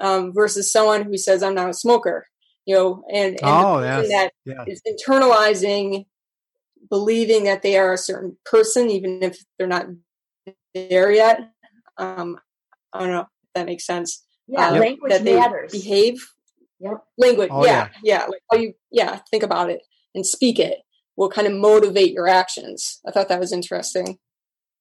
um, 0.00 0.32
versus 0.34 0.72
someone 0.72 1.02
who 1.04 1.16
says, 1.16 1.42
"I'm 1.42 1.54
not 1.54 1.70
a 1.70 1.74
smoker." 1.74 2.26
You 2.66 2.74
know, 2.76 3.04
and, 3.12 3.34
and 3.36 3.64
Oh, 3.64 3.80
yes. 3.80 4.08
that 4.08 4.32
Yeah. 4.44 4.64
is 4.66 4.82
internalizing 4.88 6.06
believing 6.90 7.44
that 7.44 7.62
they 7.62 7.76
are 7.78 7.92
a 7.92 7.98
certain 7.98 8.36
person 8.44 8.90
even 8.90 9.22
if 9.22 9.38
they're 9.58 9.66
not 9.66 9.86
there 10.74 11.10
yet. 11.12 11.52
Um 11.96 12.38
i 12.92 13.00
don't 13.00 13.10
know 13.10 13.20
if 13.22 13.26
that 13.54 13.66
makes 13.66 13.86
sense. 13.86 14.24
Yeah 14.46 14.68
Uh, 14.70 14.78
language 14.78 15.12
that 15.12 15.24
they 15.24 15.36
matters. 15.38 15.72
behave 15.72 16.16
Yep. 16.80 17.04
language 17.18 17.50
Oh, 17.52 17.64
yeah 17.64 17.88
yeah. 18.02 18.26
like 18.26 18.42
how 18.50 18.58
you 18.58 18.74
yeah 18.90 19.20
think 19.30 19.42
about 19.42 19.70
it 19.70 19.80
and 20.14 20.26
speak 20.26 20.58
it 20.58 20.78
will 21.16 21.30
kind 21.30 21.46
of 21.46 21.54
motivate 21.54 22.12
your 22.12 22.28
actions. 22.28 23.00
I 23.06 23.10
thought 23.12 23.28
that 23.28 23.40
was 23.40 23.52
interesting. 23.52 24.18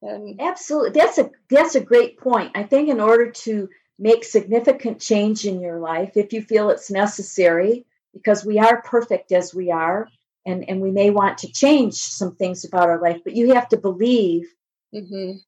And 0.02 0.41
absolutely. 0.41 0.89
That's 0.99 1.17
a 1.17 1.30
that's 1.49 1.76
a 1.76 1.82
great 1.82 2.19
point. 2.19 2.52
I 2.56 2.63
think 2.63 2.89
in 2.89 2.99
order 2.99 3.32
to 3.32 3.69
make 3.99 4.23
significant 4.26 4.99
change 4.99 5.45
in 5.45 5.62
your 5.62 5.80
life 5.80 6.17
if 6.17 6.34
you 6.34 6.41
feel 6.41 6.69
it's 6.71 6.89
necessary 6.91 7.86
because 8.13 8.43
we 8.43 8.58
are 8.60 8.82
perfect 8.82 9.32
as 9.32 9.54
we 9.54 9.71
are 9.71 10.10
and 10.45 10.67
and 10.67 10.82
we 10.82 10.91
may 10.91 11.10
want 11.12 11.38
to 11.38 11.52
change 11.52 11.93
some 11.93 12.36
things 12.36 12.65
about 12.65 12.89
our 12.89 12.99
life 12.99 13.21
but 13.23 13.36
you 13.36 13.54
have 13.54 13.69
to 13.69 13.78
believe 13.78 14.45
mhm. 14.93 15.39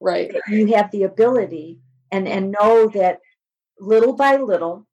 Right. 0.00 0.34
you 0.48 0.74
have 0.74 0.90
the 0.90 1.04
ability 1.04 1.78
and 2.10 2.26
and 2.28 2.54
know 2.58 2.88
that 2.88 3.18
little 3.78 4.14
by 4.14 4.36
little 4.36 4.86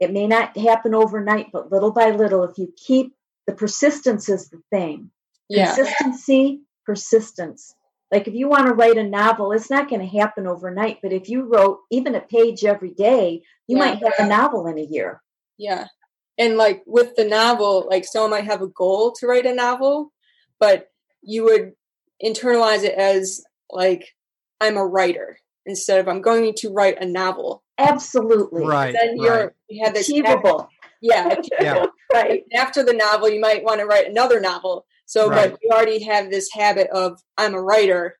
it 0.00 0.12
may 0.12 0.26
not 0.26 0.56
happen 0.56 0.94
overnight 0.94 1.48
but 1.52 1.70
little 1.70 1.92
by 1.92 2.10
little 2.10 2.44
if 2.44 2.58
you 2.58 2.72
keep 2.76 3.14
the 3.46 3.54
persistence 3.54 4.28
is 4.28 4.48
the 4.48 4.60
thing. 4.70 5.10
Yeah. 5.48 5.74
Consistency 5.74 6.62
persistence. 6.86 7.74
Like 8.10 8.26
if 8.26 8.34
you 8.34 8.48
want 8.48 8.66
to 8.66 8.74
write 8.74 8.96
a 8.96 9.02
novel 9.02 9.52
it's 9.52 9.70
not 9.70 9.88
going 9.88 10.00
to 10.00 10.18
happen 10.18 10.46
overnight 10.46 10.98
but 11.02 11.12
if 11.12 11.28
you 11.28 11.42
wrote 11.42 11.80
even 11.90 12.14
a 12.14 12.20
page 12.20 12.64
every 12.64 12.90
day 12.92 13.42
you 13.66 13.76
Yeah. 13.76 13.84
might 13.84 14.02
have 14.02 14.14
a 14.18 14.26
novel 14.28 14.66
in 14.66 14.78
a 14.78 14.82
year. 14.82 15.20
Yeah. 15.58 15.86
And 16.36 16.56
like 16.56 16.82
with 16.86 17.14
the 17.14 17.24
novel, 17.24 17.86
like 17.88 18.04
someone 18.04 18.30
might 18.30 18.44
have 18.44 18.62
a 18.62 18.66
goal 18.66 19.12
to 19.20 19.26
write 19.26 19.46
a 19.46 19.54
novel, 19.54 20.12
but 20.58 20.88
you 21.22 21.44
would 21.44 21.72
internalize 22.24 22.82
it 22.82 22.94
as 22.94 23.44
like, 23.70 24.08
I'm 24.64 24.76
a 24.76 24.86
writer 24.86 25.38
instead 25.66 26.00
of 26.00 26.08
I'm 26.08 26.20
going 26.20 26.54
to 26.58 26.70
write 26.70 27.00
a 27.00 27.06
novel. 27.06 27.62
absolutely 27.78 28.64
Right. 28.64 28.94
Then 28.94 29.16
you're, 29.16 29.36
right. 29.46 29.50
you 29.68 29.84
have 29.84 29.94
this, 29.94 30.08
achievable 30.08 30.68
yeah, 31.00 31.34
Yeah. 31.60 31.86
right 32.12 32.44
after 32.54 32.82
the 32.82 32.92
novel, 32.94 33.28
you 33.28 33.40
might 33.40 33.62
want 33.62 33.80
to 33.80 33.86
write 33.86 34.08
another 34.08 34.40
novel. 34.40 34.86
So, 35.06 35.28
Right. 35.28 35.50
but 35.50 35.58
you 35.62 35.70
already 35.70 36.02
have 36.04 36.30
this 36.30 36.48
habit 36.52 36.88
of 36.90 37.20
I'm 37.36 37.54
a 37.54 37.60
writer. 37.62 38.16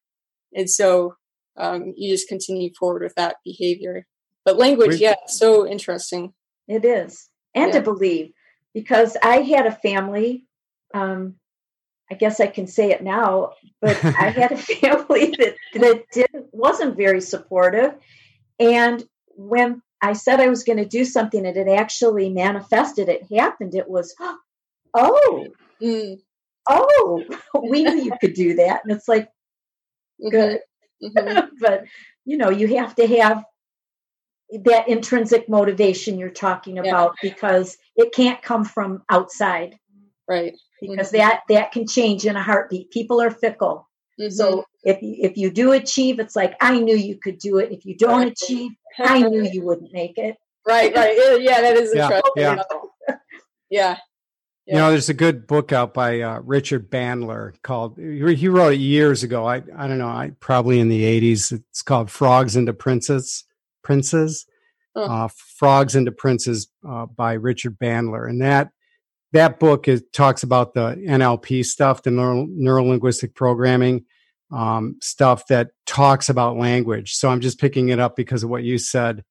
And 0.55 0.69
so 0.69 1.15
um, 1.57 1.95
you 1.97 2.13
just 2.13 2.29
continue 2.29 2.71
forward 2.79 3.03
with 3.03 3.15
that 3.15 3.37
behavior. 3.45 4.07
But 4.45 4.59
language, 4.59 4.91
We- 4.91 4.97
yeah, 4.99 5.15
so 5.27 5.67
interesting. 5.67 6.35
It 6.69 6.85
is. 6.85 7.31
And 7.55 7.73
Yeah. 7.73 7.79
to 7.79 7.83
believe, 7.83 8.33
because 8.75 9.17
I 9.23 9.37
had 9.43 9.67
a 9.67 9.73
family, 9.73 10.45
um, 10.93 11.37
I 12.11 12.15
guess 12.15 12.41
I 12.41 12.47
can 12.47 12.67
say 12.67 12.91
it 12.91 13.03
now, 13.03 13.53
but 13.81 13.97
I 14.05 14.31
had 14.31 14.53
a 14.53 14.57
family 14.57 15.35
that, 15.39 15.57
that 15.75 16.05
didn't, 16.13 16.47
wasn't 16.53 16.97
very 16.97 17.21
supportive. 17.21 17.95
And 18.61 19.05
when 19.37 19.83
I 20.03 20.13
said 20.13 20.41
I 20.41 20.49
was 20.49 20.65
going 20.65 20.79
to 20.79 20.85
do 20.85 21.05
something 21.05 21.47
and 21.47 21.57
it 21.57 21.69
actually 21.69 22.29
manifested, 22.31 23.09
it 23.09 23.31
happened, 23.33 23.75
it 23.75 23.89
was, 23.89 24.15
oh, 24.95 25.53
Mm, 25.83 26.21
oh, 26.71 27.25
we 27.69 27.85
knew 27.85 28.05
you 28.05 28.13
could 28.21 28.35
do 28.35 28.55
that. 28.57 28.83
And 28.85 28.93
it's 28.93 29.09
like, 29.09 29.29
Mm-hmm. 30.23 30.31
good. 30.31 30.61
Mhm. 31.03 31.49
but, 31.61 31.85
you 32.25 32.37
know, 32.37 32.51
you 32.51 32.77
have 32.77 32.95
to 32.97 33.07
have 33.19 33.45
that 34.65 34.89
intrinsic 34.89 35.49
motivation 35.49 36.19
you're 36.19 36.31
talking 36.31 36.77
Yeah. 36.77 36.85
about 36.85 37.17
because 37.23 37.77
it 37.97 38.15
can't 38.15 38.41
come 38.43 38.65
from 38.65 39.03
outside 39.11 39.79
Right. 40.29 40.55
because 40.81 41.09
Mhm. 41.09 41.13
that 41.19 41.43
that 41.49 41.73
can 41.73 41.87
change 41.87 42.27
in 42.27 42.37
a 42.37 42.43
heartbeat. 42.43 42.91
People 42.91 43.21
are 43.21 43.31
fickle. 43.31 43.89
Mhm. 44.21 44.33
So 44.33 44.65
if 44.85 45.01
you, 45.03 45.17
if 45.19 45.37
you 45.37 45.51
do 45.51 45.73
achieve, 45.73 46.19
it's 46.19 46.37
like 46.37 46.55
I 46.61 46.79
knew 46.79 46.97
you 46.97 47.17
could 47.19 47.39
do 47.39 47.59
it. 47.59 47.73
If 47.73 47.85
you 47.85 47.97
don't 47.97 48.19
Right. 48.25 48.33
achieve, 48.33 48.73
I 48.99 49.21
knew 49.23 49.43
you 49.45 49.63
wouldn't 49.63 49.93
make 49.93 50.19
it. 50.19 50.37
right, 50.67 50.95
right. 50.97 51.17
Yeah, 51.19 51.37
Yeah, 51.37 51.61
that 51.63 51.77
is 51.77 51.93
Yeah, 51.95 52.05
interesting. 52.07 52.33
yeah. 52.37 52.63
Yeah. 53.71 53.97
You 54.67 54.75
know, 54.77 54.91
there's 54.91 55.11
a 55.11 55.15
good 55.15 55.47
book 55.47 55.73
out 55.73 55.93
by 55.93 56.21
uh, 56.23 56.41
Richard 56.41 56.91
Bandler 56.91 57.53
called. 57.63 57.99
He 57.99 58.35
he 58.35 58.49
wrote 58.49 58.73
it 58.75 58.79
years 58.81 59.23
ago. 59.23 59.45
I 59.47 59.57
I 59.77 59.87
don't 59.87 59.99
know. 59.99 60.09
I 60.09 60.33
probably 60.41 60.81
in 60.81 60.89
the 60.89 61.03
'80s. 61.05 61.53
It's 61.53 61.83
called 61.83 62.11
Frogs 62.11 62.57
into 62.57 62.73
Princes. 62.73 63.45
Princes. 63.83 64.47
Oh. 64.97 65.03
Uh, 65.03 65.29
Frogs 65.59 65.95
into 65.97 66.13
Princes 66.13 66.69
uh, 66.89 67.05
by 67.07 67.35
Richard 67.35 67.79
Bandler, 67.79 68.27
and 68.29 68.41
that 68.41 68.71
that 69.35 69.61
book 69.61 69.87
is 69.87 70.03
talks 70.13 70.43
about 70.43 70.75
the 70.75 70.97
NLP 71.07 71.65
stuff, 71.65 72.03
the 72.03 72.11
neuro 72.11 72.85
linguistic 72.85 73.35
programming 73.35 74.05
um, 74.51 74.97
stuff 75.03 75.47
that 75.49 75.71
talks 75.87 76.29
about 76.29 76.57
language. 76.57 77.13
So 77.13 77.29
I'm 77.29 77.41
just 77.41 77.61
picking 77.61 77.91
it 77.91 78.01
up 78.01 78.17
because 78.17 78.43
of 78.43 78.51
what 78.51 78.65
you 78.65 78.79
said. 78.79 79.25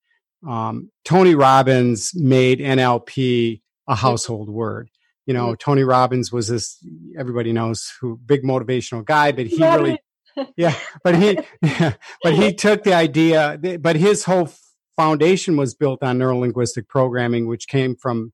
Um, 0.46 0.90
Tony 1.04 1.34
Robbins 1.34 2.12
made 2.14 2.60
NLP 2.60 3.60
a 3.88 3.94
household 3.94 4.48
word 4.48 4.88
you 5.26 5.34
know 5.34 5.54
tony 5.54 5.84
robbins 5.84 6.32
was 6.32 6.48
this 6.48 6.78
everybody 7.18 7.52
knows 7.52 7.92
who 8.00 8.18
big 8.24 8.42
motivational 8.42 9.04
guy 9.04 9.32
but 9.32 9.46
he 9.46 9.58
Love 9.58 9.80
really 9.80 9.98
yeah 10.56 10.74
but 11.02 11.16
he 11.16 11.38
but 12.22 12.34
he 12.34 12.52
took 12.52 12.82
the 12.84 12.94
idea 12.94 13.58
but 13.80 13.96
his 13.96 14.24
whole 14.24 14.50
foundation 14.96 15.56
was 15.56 15.74
built 15.74 16.02
on 16.02 16.18
neuro 16.18 16.38
linguistic 16.38 16.88
programming 16.88 17.46
which 17.46 17.68
came 17.68 17.96
from 17.96 18.32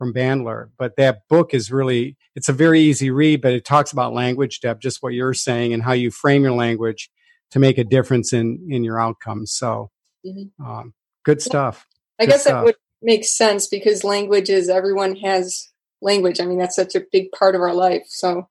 from 0.00 0.14
bandler 0.14 0.70
but 0.78 0.96
that 0.96 1.28
book 1.28 1.52
is 1.52 1.70
really 1.70 2.16
it's 2.34 2.48
a 2.48 2.54
very 2.54 2.80
easy 2.80 3.10
read 3.10 3.42
but 3.42 3.52
it 3.52 3.66
talks 3.66 3.92
about 3.92 4.14
language 4.14 4.60
deb 4.60 4.80
just 4.80 5.02
what 5.02 5.12
you're 5.12 5.34
saying 5.34 5.74
and 5.74 5.82
how 5.82 5.92
you 5.92 6.10
frame 6.10 6.42
your 6.42 6.54
language 6.54 7.10
to 7.50 7.58
make 7.58 7.76
a 7.76 7.84
difference 7.84 8.32
in 8.32 8.66
in 8.70 8.82
your 8.82 8.98
outcomes 8.98 9.52
so 9.52 9.90
Mhm. 10.26 10.50
um, 10.64 10.94
good 11.22 11.42
stuff 11.42 11.86
I 12.18 12.24
Good 12.24 12.30
guess 12.32 12.44
that 12.44 12.64
would 12.64 12.76
make 13.02 13.24
sense 13.26 13.66
because 13.66 14.02
language 14.02 14.48
is 14.48 14.68
everyone 14.70 15.16
has 15.16 15.68
language. 16.02 16.40
I 16.40 16.44
mean, 16.46 16.58
that's 16.58 16.76
such 16.76 16.94
a 16.94 17.04
big 17.12 17.30
part 17.32 17.54
of 17.54 17.60
our 17.62 17.72
life. 17.74 18.04
So 18.08 18.46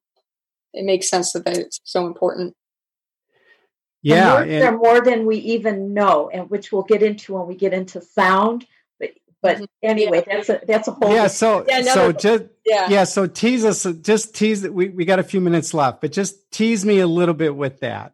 it 0.74 0.86
makes 0.86 1.08
sense 1.10 1.32
that 1.34 1.46
that 1.46 1.58
it's 1.58 1.80
so 1.84 2.06
important. 2.08 2.56
yeah 4.02 4.38
and 4.42 4.50
words 4.50 4.52
and- 4.52 4.64
are 4.64 4.78
more 4.78 5.02
than 5.02 5.26
we 5.28 5.38
even 5.38 5.94
know, 5.94 6.30
and 6.34 6.50
which 6.50 6.72
we'll 6.72 6.84
get 6.84 7.04
into 7.04 7.34
when 7.34 7.48
we 7.48 7.56
get 7.56 7.74
into 7.74 8.02
sound. 8.02 8.66
But 9.42 9.60
but 9.60 9.62
Mhm. 9.62 9.68
anyway, 9.84 10.24
that's 10.26 10.50
a 10.50 10.62
that's 10.68 10.88
a 10.88 10.92
whole 10.92 11.12
yeah 11.14 11.28
so 11.28 11.66
Yeah, 11.68 11.82
so 11.94 12.12
just 12.12 12.44
Yeah. 12.66 12.90
yeah 12.90 13.04
so 13.06 13.26
tease 13.28 13.64
us 13.66 13.84
just 14.02 14.36
tease 14.36 14.68
we, 14.68 14.90
we 14.90 15.06
got 15.06 15.20
a 15.20 15.24
few 15.24 15.40
minutes 15.42 15.74
left 15.74 16.02
but 16.02 16.12
just 16.12 16.52
tease 16.52 16.86
me 16.86 17.00
a 17.00 17.08
little 17.08 17.34
bit 17.34 17.56
with 17.56 17.80
that 17.80 18.12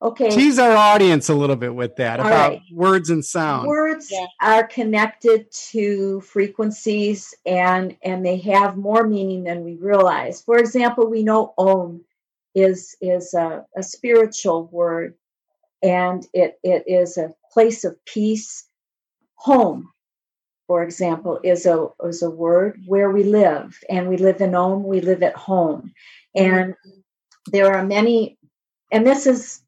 okay. 0.00 0.30
tease 0.30 0.58
our 0.58 0.74
audience 0.74 1.28
a 1.28 1.34
little 1.34 1.56
bit 1.56 1.74
with 1.74 1.96
that 1.96 2.18
All 2.18 2.26
about 2.26 2.50
right. 2.52 2.60
words 2.72 3.10
and 3.10 3.22
sound 3.24 3.66
Words 3.68 4.08
Yeah. 4.10 4.26
are 4.40 4.66
connected 4.66 5.50
to 5.70 6.20
frequencies 6.22 7.34
and 7.44 7.96
and 8.02 8.24
they 8.24 8.38
have 8.38 8.76
more 8.78 9.06
meaning 9.06 9.44
than 9.44 9.64
we 9.64 9.76
realize. 9.76 10.40
For 10.42 10.56
example, 10.58 11.08
we 11.10 11.22
know 11.22 11.52
om 11.58 12.04
is 12.54 12.96
is 13.02 13.34
a, 13.34 13.66
a 13.76 13.82
spiritual 13.82 14.66
word 14.72 15.14
and 15.82 16.26
it, 16.32 16.58
it 16.62 16.84
is 16.86 17.18
a 17.18 17.34
place 17.52 17.84
of 17.84 18.02
peace. 18.06 18.64
Home, 19.36 19.90
for 20.66 20.82
example, 20.82 21.40
is 21.44 21.66
a 21.66 21.88
is 22.04 22.22
a 22.22 22.30
word 22.30 22.80
where 22.86 23.10
we 23.10 23.22
live 23.24 23.78
and 23.90 24.08
we 24.08 24.16
live 24.16 24.40
in 24.40 24.54
om, 24.54 24.84
we 24.84 25.00
live 25.00 25.22
at 25.22 25.36
home. 25.36 25.92
And 26.34 26.74
there 27.52 27.74
are 27.74 27.84
many 27.84 28.38
and 28.90 29.06
this 29.06 29.26
is 29.26 29.60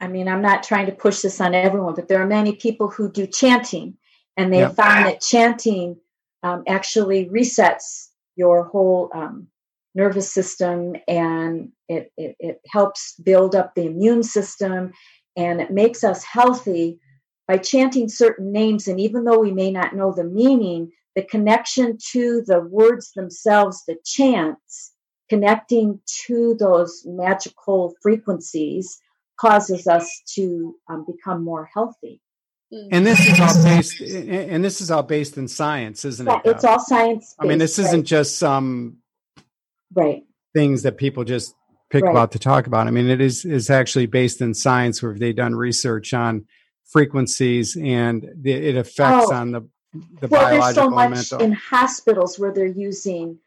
I 0.00 0.08
mean, 0.08 0.26
I'm 0.26 0.42
not 0.42 0.64
trying 0.64 0.86
to 0.86 0.92
push 0.92 1.20
this 1.20 1.40
on 1.40 1.54
everyone, 1.54 1.94
but 1.94 2.08
there 2.08 2.20
are 2.20 2.26
many 2.26 2.56
people 2.56 2.88
who 2.88 3.08
do 3.10 3.24
chanting, 3.24 3.96
and 4.36 4.52
they 4.52 4.62
found 4.62 5.06
that 5.06 5.20
chanting 5.20 5.96
um, 6.42 6.64
actually 6.66 7.26
resets 7.26 8.08
your 8.34 8.64
whole 8.64 9.10
um, 9.14 9.46
nervous 9.94 10.32
system, 10.32 10.96
and 11.06 11.70
it, 11.88 12.10
it 12.16 12.34
it 12.40 12.60
helps 12.68 13.14
build 13.22 13.54
up 13.54 13.74
the 13.74 13.86
immune 13.86 14.24
system, 14.24 14.92
and 15.36 15.60
it 15.60 15.70
makes 15.70 16.02
us 16.02 16.24
healthy 16.24 16.98
by 17.52 17.58
chanting 17.58 18.08
certain 18.08 18.50
names. 18.50 18.88
And 18.88 18.98
even 18.98 19.24
though 19.24 19.38
we 19.38 19.52
may 19.52 19.70
not 19.70 19.94
know 19.94 20.10
the 20.10 20.24
meaning, 20.24 20.90
the 21.14 21.22
connection 21.22 21.98
to 22.12 22.42
the 22.46 22.60
words 22.62 23.12
themselves, 23.12 23.82
the 23.86 23.96
chants, 24.06 24.92
connecting 25.28 26.00
to 26.24 26.56
those 26.58 27.02
magical 27.04 27.94
frequencies 28.02 28.98
causes 29.38 29.86
us 29.86 30.22
to 30.34 30.74
um, 30.88 31.04
become 31.06 31.44
more 31.44 31.68
healthy. 31.74 32.22
Mm. 32.72 32.88
and 32.90 33.06
this 33.06 33.20
is 33.20 33.38
all 33.38 33.62
based 33.64 34.00
and 34.00 34.64
this 34.64 34.80
is 34.80 34.90
all 34.90 35.02
based 35.02 35.36
in 35.36 35.46
science 35.46 36.06
isn't 36.06 36.26
Yeah, 36.26 36.40
it 36.42 36.50
it's 36.52 36.64
all 36.64 36.78
science. 36.80 37.34
i 37.38 37.44
mean 37.44 37.58
this 37.58 37.78
isn't 37.78 38.06
just 38.06 38.38
some 38.38 38.96
right. 39.94 40.22
things 40.54 40.82
that 40.84 40.96
people 40.96 41.22
just 41.24 41.54
pick 41.90 42.02
Right. 42.02 42.10
about 42.12 42.32
to 42.32 42.38
talk 42.38 42.66
about 42.66 42.86
i 42.86 42.90
mean 42.90 43.10
it 43.10 43.20
is 43.20 43.44
is 43.44 43.68
actually 43.68 44.06
based 44.06 44.40
in 44.40 44.54
science 44.54 45.02
where 45.02 45.12
they've 45.18 45.36
done 45.36 45.54
research 45.54 46.14
on 46.14 46.46
frequencies 46.86 47.76
and 47.76 48.28
the, 48.36 48.52
it 48.52 48.76
affects 48.76 49.26
Oh. 49.30 49.34
on 49.34 49.52
the 49.52 49.62
the 50.20 50.28
Well, 50.28 50.48
there's 50.48 50.58
biological 50.74 50.84
so 50.84 50.90
much 50.90 51.10
mental 51.10 51.38
in 51.40 51.52
hospitals 51.52 52.38
where 52.38 52.50
they're 52.50 52.64
using 52.66 53.38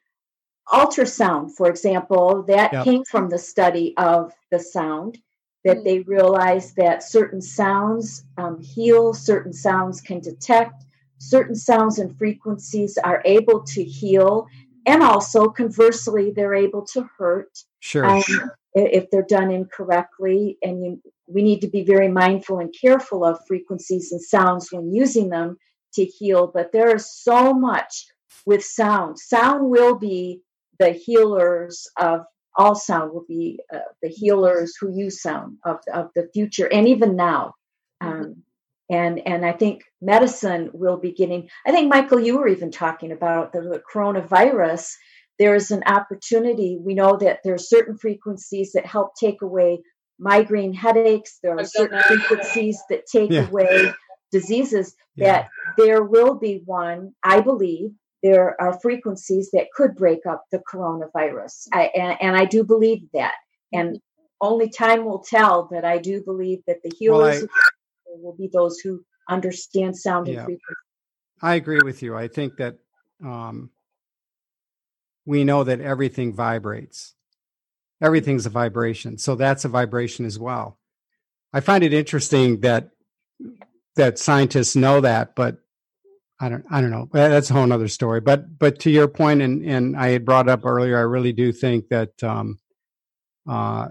ultrasound, 0.67 1.51
for 1.51 1.67
example. 1.69 2.43
That 2.43 2.71
Yep. 2.73 2.83
came 2.85 3.03
from 3.03 3.29
the 3.29 3.37
study 3.39 3.95
of 3.97 4.31
the 4.51 4.59
sound. 4.59 5.17
That 5.63 5.77
Mm. 5.79 5.83
they 5.83 5.99
realized 6.01 6.75
that 6.75 7.01
certain 7.01 7.41
sounds 7.41 8.25
um, 8.37 8.59
heal, 8.61 9.13
certain 9.15 9.53
sounds 9.53 10.01
can 10.01 10.19
detect, 10.19 10.83
certain 11.17 11.55
sounds 11.55 11.97
and 11.97 12.15
frequencies 12.17 12.97
are 12.99 13.23
able 13.25 13.63
to 13.63 13.83
heal, 13.83 14.47
and 14.85 15.01
also 15.01 15.49
conversely, 15.49 16.29
they're 16.29 16.53
able 16.53 16.83
to 16.93 17.09
hurt. 17.17 17.57
sure 17.79 18.05
um, 18.05 18.21
i- 18.27 18.47
if 18.75 19.09
they're 19.09 19.23
done 19.23 19.51
incorrectly. 19.51 20.57
And 20.61 20.83
you, 20.83 21.01
we 21.27 21.41
need 21.41 21.61
to 21.61 21.67
be 21.67 21.83
very 21.83 22.09
mindful 22.09 22.59
and 22.59 22.73
careful 22.79 23.23
of 23.23 23.39
frequencies 23.47 24.11
and 24.11 24.21
sounds 24.21 24.71
when 24.71 24.93
using 24.93 25.29
them 25.29 25.57
to 25.93 26.05
heal. 26.05 26.51
But 26.53 26.71
there 26.71 26.95
is 26.95 27.11
so 27.11 27.53
much 27.53 28.05
with 28.45 28.63
sound. 28.63 29.17
Sound 29.17 29.69
will 29.69 29.95
be 29.95 30.41
the 30.79 30.91
healers 30.91 31.87
of 31.97 32.21
all 32.57 32.75
sound 32.75 33.11
will 33.13 33.25
be 33.27 33.59
uh, 33.73 33.79
the 34.01 34.09
healers 34.09 34.75
who 34.79 34.95
use 34.95 35.21
sound 35.21 35.57
of, 35.65 35.79
of 35.93 36.09
the 36.15 36.29
future 36.33 36.71
and 36.71 36.87
even 36.87 37.15
now 37.15 37.53
um, 38.01 38.35
and 38.89 39.19
and 39.27 39.45
i 39.45 39.51
think 39.51 39.83
medicine 40.01 40.69
will 40.73 40.97
be 40.97 41.11
getting 41.11 41.49
i 41.65 41.71
think 41.71 41.89
michael 41.89 42.19
you 42.19 42.37
were 42.37 42.47
even 42.47 42.71
talking 42.71 43.11
about 43.11 43.51
the, 43.51 43.61
the 43.61 43.81
coronavirus 43.93 44.93
there 45.39 45.55
is 45.55 45.71
an 45.71 45.83
opportunity. 45.85 46.77
We 46.79 46.93
know 46.93 47.17
that 47.17 47.39
there 47.43 47.53
are 47.53 47.57
certain 47.57 47.97
frequencies 47.97 48.71
that 48.73 48.85
help 48.85 49.15
take 49.19 49.41
away 49.41 49.81
migraine 50.17 50.73
headaches. 50.73 51.39
There 51.43 51.57
are 51.57 51.65
certain 51.65 51.97
that. 51.97 52.05
frequencies 52.05 52.81
that 52.89 53.05
take 53.05 53.31
Yeah. 53.31 53.47
away 53.47 53.93
diseases. 54.31 54.95
Yeah. 55.15 55.25
That 55.25 55.49
there 55.77 56.03
will 56.03 56.35
be 56.35 56.61
one, 56.65 57.13
I 57.23 57.41
believe, 57.41 57.91
there 58.23 58.59
are 58.59 58.79
frequencies 58.79 59.51
that 59.51 59.67
could 59.73 59.95
break 59.95 60.25
up 60.25 60.45
the 60.51 60.59
coronavirus. 60.71 61.67
I, 61.73 61.91
and, 61.95 62.17
and 62.21 62.35
I 62.35 62.45
do 62.45 62.63
believe 62.63 63.03
that. 63.13 63.35
And 63.71 63.99
only 64.41 64.69
time 64.69 65.05
will 65.05 65.19
tell, 65.19 65.67
but 65.69 65.85
I 65.85 65.97
do 65.97 66.23
believe 66.23 66.59
that 66.67 66.77
the 66.83 66.91
Well, 67.07 67.19
healers 67.29 67.45
will 68.07 68.35
be 68.35 68.49
those 68.51 68.79
who 68.79 69.03
understand 69.29 69.97
sound 69.97 70.27
and 70.27 70.35
Yeah. 70.35 70.45
frequency. 70.45 70.81
I 71.41 71.55
agree 71.55 71.81
with 71.81 72.01
you. 72.01 72.15
I 72.15 72.27
think 72.27 72.57
that 72.57 72.77
um, 73.23 73.69
we 75.25 75.43
know 75.43 75.63
that 75.63 75.81
everything 75.81 76.33
vibrates. 76.33 77.13
Everything's 78.01 78.45
a 78.45 78.49
vibration, 78.49 79.17
so 79.17 79.35
that's 79.35 79.65
a 79.65 79.69
vibration 79.69 80.25
as 80.25 80.37
well. 80.37 80.77
I 81.53 81.61
find 81.61 81.83
it 81.83 81.93
interesting 81.93 82.59
that 82.61 82.89
that 83.95 84.19
scientists 84.19 84.75
know 84.75 85.01
that, 85.01 85.35
but 85.35 85.57
I 86.39 86.49
don't. 86.49 86.65
I 86.69 86.81
don't 86.81 86.91
know. 86.91 87.09
That's 87.13 87.49
a 87.49 87.53
whole 87.53 87.71
other 87.71 87.87
story. 87.87 88.19
But 88.19 88.59
but 88.59 88.79
to 88.79 88.91
your 88.91 89.07
point, 89.07 89.41
and 89.41 89.65
and 89.65 89.95
I 89.95 90.09
had 90.09 90.25
brought 90.25 90.49
up 90.49 90.65
earlier, 90.65 90.97
I 90.97 91.01
really 91.01 91.31
do 91.31 91.53
think 91.53 91.87
that 91.89 92.21
um, 92.21 92.59
uh, 93.47 93.87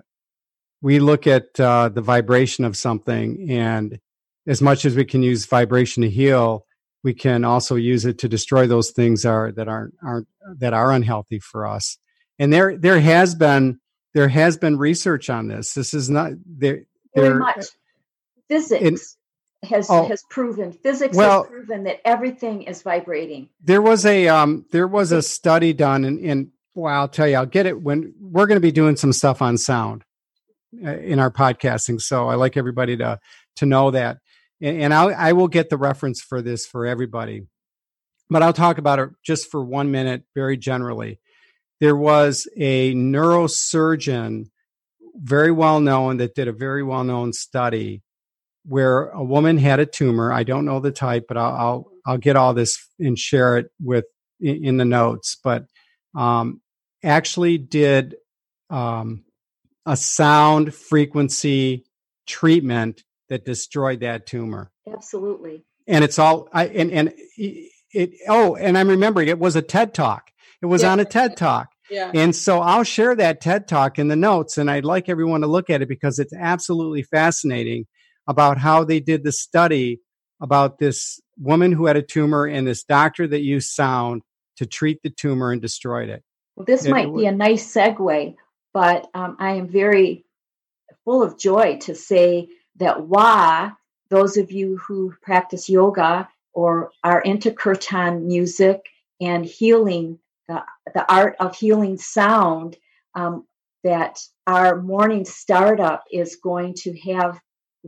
we 0.83 0.99
look 0.99 1.27
at 1.27 1.59
uh, 1.59 1.89
the 1.89 2.03
vibration 2.03 2.67
of 2.67 2.77
something, 2.77 3.51
and 3.51 3.99
as 4.47 4.61
much 4.61 4.85
as 4.85 4.95
we 4.95 5.07
can 5.07 5.23
use 5.23 5.47
vibration 5.47 6.03
to 6.03 6.11
heal, 6.11 6.67
we 7.05 7.15
can 7.15 7.45
also 7.45 7.77
use 7.77 8.05
it 8.05 8.19
to 8.19 8.29
destroy 8.29 8.67
those 8.67 8.91
things 8.91 9.25
are 9.25 9.53
that 9.53 9.69
aren't 9.69 9.95
aren't 10.03 10.27
that 10.59 10.75
are 10.75 10.91
unhealthy 10.91 11.39
for 11.39 11.67
us 11.67 11.99
and 12.39 12.53
there 12.53 12.77
there 12.77 12.99
has 12.99 13.35
been 13.35 13.79
there 14.15 14.29
has 14.29 14.57
been 14.57 14.79
research 14.79 15.29
on 15.29 15.49
this. 15.49 15.75
This 15.75 15.93
is 15.93 16.09
not 16.09 16.33
there. 16.47 16.85
Very 17.15 17.39
much. 17.39 17.67
Physics 18.49 18.83
in, 19.63 19.69
has 19.69 19.89
oh, 19.91 20.07
has 20.07 20.23
proven 20.31 20.73
physics 20.73 21.17
well, 21.17 21.43
has 21.43 21.51
proven 21.51 21.85
that 21.85 22.01
everything 22.07 22.63
is 22.63 22.83
vibrating. 22.83 23.49
There 23.63 23.83
was 23.83 24.07
a 24.07 24.29
um 24.29 24.67
there 24.71 24.89
was 24.89 25.13
a 25.13 25.23
study 25.23 25.73
done 25.73 26.05
in, 26.05 26.19
in 26.19 26.51
well, 26.75 26.95
I'll 26.95 27.09
tell 27.09 27.29
you, 27.29 27.37
I'll 27.37 27.47
get 27.47 27.67
it 27.67 27.81
when 27.81 28.15
we're 28.21 28.47
going 28.47 28.57
to 28.57 28.61
be 28.61 28.73
doing 28.73 28.97
some 28.97 29.13
stuff 29.13 29.41
on 29.41 29.59
sound 29.59 30.05
uh, 30.85 30.97
in 30.99 31.19
our 31.19 31.31
podcasting. 31.31 32.01
So 32.01 32.29
I 32.29 32.35
like 32.35 32.57
everybody 32.57 32.97
to 32.99 33.21
to 33.57 33.67
know 33.67 33.91
that, 33.93 34.19
and, 34.61 34.83
and 34.83 34.95
I'll, 34.95 35.15
I 35.15 35.33
will 35.33 35.49
get 35.49 35.71
the 35.71 35.77
reference 35.77 36.21
for 36.21 36.43
this 36.43 36.67
for 36.67 36.87
everybody, 36.87 37.47
but 38.31 38.43
I'll 38.43 38.53
talk 38.53 38.79
about 38.79 38.99
it 38.99 39.11
just 39.25 39.51
for 39.51 39.65
one 39.65 39.91
minute, 39.91 40.25
very 40.35 40.57
generally. 40.57 41.21
There 41.81 41.97
was 41.97 42.49
a 42.57 42.95
neurosurgeon, 42.95 44.47
very 45.15 45.51
well 45.51 45.81
known, 45.81 46.19
that 46.19 46.35
did 46.35 46.49
a 46.49 46.53
very 46.53 46.83
well 46.83 47.05
known 47.05 47.33
study 47.33 48.03
where 48.67 49.09
a 49.11 49.23
woman 49.23 49.59
had 49.59 49.81
a 49.81 49.87
tumor. 49.87 50.33
I 50.33 50.43
don't 50.43 50.65
know 50.65 50.81
the 50.81 50.91
type, 50.91 51.27
but 51.29 51.37
I'll 51.37 51.55
I'll, 51.55 51.93
I'll 52.07 52.19
get 52.19 52.37
all 52.37 52.55
this 52.55 52.89
and 52.99 53.19
share 53.19 53.59
it 53.59 53.71
with 53.81 54.07
in, 54.41 54.65
in 54.65 54.77
the 54.79 54.85
notes. 54.85 55.37
But 55.43 55.67
um, 56.15 56.61
actually 57.03 57.59
did 57.59 58.17
um, 58.71 59.25
a 59.87 59.97
sound 59.97 60.75
frequency 60.75 61.85
treatment 62.27 63.04
that 63.29 63.45
destroyed 63.45 64.01
that 64.01 64.27
tumor. 64.27 64.71
Absolutely. 64.91 65.65
And 65.87 66.05
it's 66.05 66.19
all 66.19 66.49
I 66.53 66.67
and 66.67 66.91
and 66.91 67.15
it 67.37 68.13
oh 68.29 68.55
and 68.57 68.77
I'm 68.77 68.89
remembering 68.89 69.29
it 69.29 69.39
was 69.39 69.57
a 69.57 69.63
TED 69.63 69.95
talk. 69.95 70.31
It 70.63 70.67
was 70.67 70.83
yeah. 70.83 70.93
on 70.93 71.01
a 71.01 71.05
TED 71.05 71.37
talk. 71.37 71.69
Yeah. 71.91 72.11
And 72.15 72.35
so 72.35 72.61
I'll 72.61 72.83
share 72.83 73.15
that 73.15 73.43
TED 73.43 73.69
talk 73.69 73.99
in 73.99 74.09
the 74.09 74.17
notes 74.17 74.57
and 74.57 74.71
I'd 74.71 74.87
like 74.87 75.11
everyone 75.11 75.43
to 75.43 75.47
look 75.47 75.69
at 75.69 75.83
it 75.83 75.87
because 75.87 76.19
it's 76.19 76.33
absolutely 76.33 77.03
fascinating 77.03 77.85
about 78.27 78.57
how 78.57 78.85
they 78.85 79.01
did 79.01 79.23
the 79.23 79.33
study 79.33 80.01
about 80.41 80.79
this 80.79 81.21
woman 81.39 81.73
who 81.73 81.85
had 81.85 81.97
a 81.97 82.03
tumor 82.03 82.47
and 82.47 82.67
this 82.67 82.85
doctor 82.85 83.27
that 83.27 83.43
used 83.43 83.71
sound 83.71 84.23
to 84.57 84.67
treat 84.67 85.03
the 85.03 85.11
tumor 85.11 85.53
and 85.53 85.61
destroyed 85.61 86.09
it. 86.09 86.23
Well, 86.57 86.65
this 86.65 86.87
it, 86.87 86.91
might 86.91 87.09
it 87.09 87.17
be 87.17 87.27
a 87.27 87.33
nice 87.33 87.73
segue, 87.73 88.35
but 88.73 89.09
um, 89.15 89.37
I 89.39 89.53
am 89.53 89.69
very 89.69 90.25
full 91.05 91.23
of 91.23 91.39
joy 91.39 91.79
to 91.83 91.95
say 91.95 92.49
that 92.77 93.07
why 93.07 93.73
those 94.11 94.37
of 94.37 94.51
you 94.51 94.77
who 94.79 95.13
practice 95.23 95.69
yoga 95.69 96.29
or 96.53 96.91
are 97.03 97.21
into 97.23 97.51
kirtan 97.51 98.27
music 98.27 98.81
and 99.21 99.45
healing, 99.45 100.19
the, 100.49 100.63
the 100.95 101.13
art 101.13 101.37
of 101.41 101.57
healing 101.57 101.97
sound, 101.97 102.77
um, 103.15 103.47
that 103.83 104.19
our 104.47 104.81
morning 104.81 105.25
startup 105.25 106.05
is 106.13 106.37
going 106.37 106.75
to 106.75 106.99
have 107.01 107.41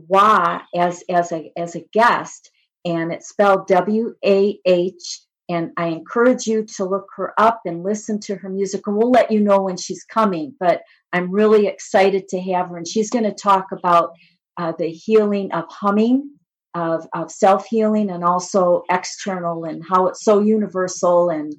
Wah 0.07 0.61
as 0.75 1.03
as 1.09 1.31
a 1.31 1.51
as 1.57 1.75
a 1.75 1.83
guest, 1.91 2.51
and 2.85 3.11
it's 3.11 3.29
spelled 3.29 3.65
W 3.67 4.13
A 4.23 4.59
H 4.63 5.21
and 5.49 5.71
I 5.77 5.87
encourage 5.87 6.45
you 6.45 6.65
to 6.75 6.85
look 6.85 7.07
her 7.15 7.33
up 7.39 7.61
and 7.65 7.83
listen 7.83 8.19
to 8.21 8.35
her 8.35 8.49
music. 8.49 8.85
And 8.85 8.97
we'll 8.97 9.11
let 9.11 9.31
you 9.31 9.39
know 9.39 9.61
when 9.61 9.77
she's 9.77 10.03
coming. 10.03 10.53
But 10.59 10.81
I'm 11.13 11.31
really 11.31 11.67
excited 11.67 12.27
to 12.29 12.41
have 12.41 12.67
her. 12.69 12.77
And 12.77 12.87
she's 12.87 13.09
going 13.09 13.23
to 13.23 13.33
talk 13.33 13.71
about 13.71 14.11
uh, 14.57 14.73
the 14.77 14.89
healing 14.89 15.51
of 15.51 15.65
humming, 15.69 16.31
of, 16.73 17.07
of 17.13 17.31
self 17.31 17.65
healing, 17.67 18.09
and 18.09 18.23
also 18.23 18.83
external, 18.89 19.65
and 19.65 19.83
how 19.87 20.07
it's 20.07 20.23
so 20.23 20.39
universal 20.39 21.29
and 21.29 21.53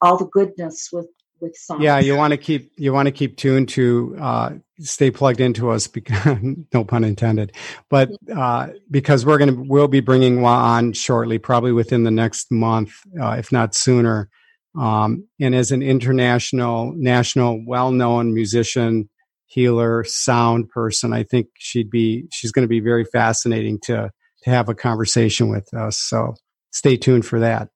all 0.00 0.16
the 0.16 0.26
goodness 0.26 0.88
with 0.92 1.08
with 1.40 1.56
songs. 1.56 1.82
Yeah, 1.82 1.98
you 1.98 2.16
want 2.16 2.32
to 2.32 2.36
keep 2.36 2.72
you 2.76 2.92
want 2.92 3.06
to 3.06 3.12
keep 3.12 3.36
tuned 3.36 3.68
to 3.70 4.16
uh, 4.20 4.50
stay 4.80 5.10
plugged 5.10 5.40
into 5.40 5.70
us. 5.70 5.86
Because, 5.86 6.38
no 6.72 6.84
pun 6.84 7.04
intended, 7.04 7.52
but 7.88 8.10
uh, 8.34 8.68
because 8.90 9.24
we're 9.24 9.38
gonna 9.38 9.56
we'll 9.56 9.88
be 9.88 10.00
bringing 10.00 10.40
Wah 10.40 10.76
on 10.76 10.92
shortly, 10.92 11.38
probably 11.38 11.72
within 11.72 12.04
the 12.04 12.10
next 12.10 12.50
month, 12.50 12.94
uh, 13.20 13.36
if 13.38 13.52
not 13.52 13.74
sooner. 13.74 14.28
Um, 14.76 15.28
and 15.40 15.54
as 15.54 15.70
an 15.70 15.82
international, 15.82 16.94
national, 16.96 17.64
well-known 17.64 18.34
musician, 18.34 19.08
healer, 19.54 20.04
sound 20.04 20.68
person, 20.68 21.12
I 21.12 21.22
think 21.22 21.46
she'd 21.58 21.90
be 21.90 22.26
she's 22.32 22.50
going 22.50 22.64
to 22.64 22.68
be 22.68 22.80
very 22.80 23.04
fascinating 23.04 23.78
to 23.84 24.10
to 24.42 24.50
have 24.50 24.68
a 24.68 24.74
conversation 24.74 25.48
with 25.48 25.72
us. 25.72 25.98
So 25.98 26.34
stay 26.70 26.96
tuned 26.96 27.24
for 27.24 27.40
that. 27.40 27.68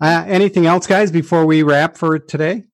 Uh, 0.00 0.24
anything 0.26 0.66
else, 0.66 0.86
guys, 0.86 1.10
before 1.10 1.46
we 1.46 1.62
wrap 1.62 1.96
for 1.96 2.18
today? 2.18 2.64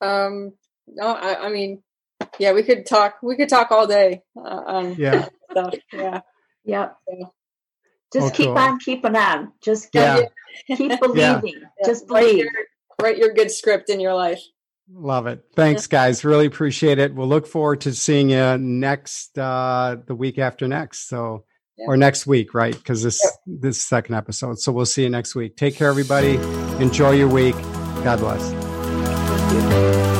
Um, 0.00 0.52
no, 0.86 1.08
I, 1.08 1.46
I, 1.46 1.48
mean, 1.50 1.82
yeah, 2.38 2.52
we 2.52 2.62
could 2.62 2.86
talk. 2.86 3.16
We 3.22 3.36
could 3.36 3.48
talk 3.48 3.72
all 3.72 3.86
day. 3.86 4.22
Uh, 4.36 4.62
um, 4.66 4.94
yeah. 4.96 5.28
Stuff. 5.50 5.74
Yeah. 5.92 6.20
Yep. 6.64 6.96
Yeah. 7.08 7.26
Just 8.12 8.26
oh, 8.26 8.30
keep 8.30 8.46
cool. 8.46 8.58
on 8.58 8.78
keeping 8.78 9.16
on. 9.16 9.52
Just 9.62 9.88
yeah. 9.92 10.22
keep 10.76 11.00
believing. 11.00 11.54
Yeah. 11.60 11.86
Just 11.86 12.06
believe. 12.06 12.22
Write 12.24 12.36
your, 12.36 12.52
write 13.02 13.18
your 13.18 13.32
good 13.34 13.50
script 13.50 13.90
in 13.90 14.00
your 14.00 14.14
life. 14.14 14.40
Love 14.92 15.26
it. 15.26 15.44
Thanks, 15.54 15.86
guys. 15.86 16.24
Really 16.24 16.46
appreciate 16.46 16.98
it. 16.98 17.14
We'll 17.14 17.28
look 17.28 17.46
forward 17.46 17.82
to 17.82 17.94
seeing 17.94 18.30
you 18.30 18.56
next 18.58 19.38
uh 19.38 19.96
the 20.06 20.14
week 20.14 20.38
after 20.38 20.66
next. 20.66 21.08
So 21.08 21.44
yeah. 21.76 21.86
or 21.86 21.96
next 21.96 22.26
week, 22.26 22.54
right? 22.54 22.74
Because 22.74 23.02
this 23.02 23.20
yep. 23.22 23.60
this 23.60 23.82
second 23.82 24.14
episode. 24.14 24.58
So 24.58 24.72
we'll 24.72 24.86
see 24.86 25.02
you 25.02 25.10
next 25.10 25.34
week. 25.34 25.56
Take 25.56 25.76
care, 25.76 25.88
everybody. 25.88 26.36
Enjoy 26.82 27.10
your 27.12 27.28
week. 27.28 27.56
God 28.02 28.18
bless. 28.20 30.17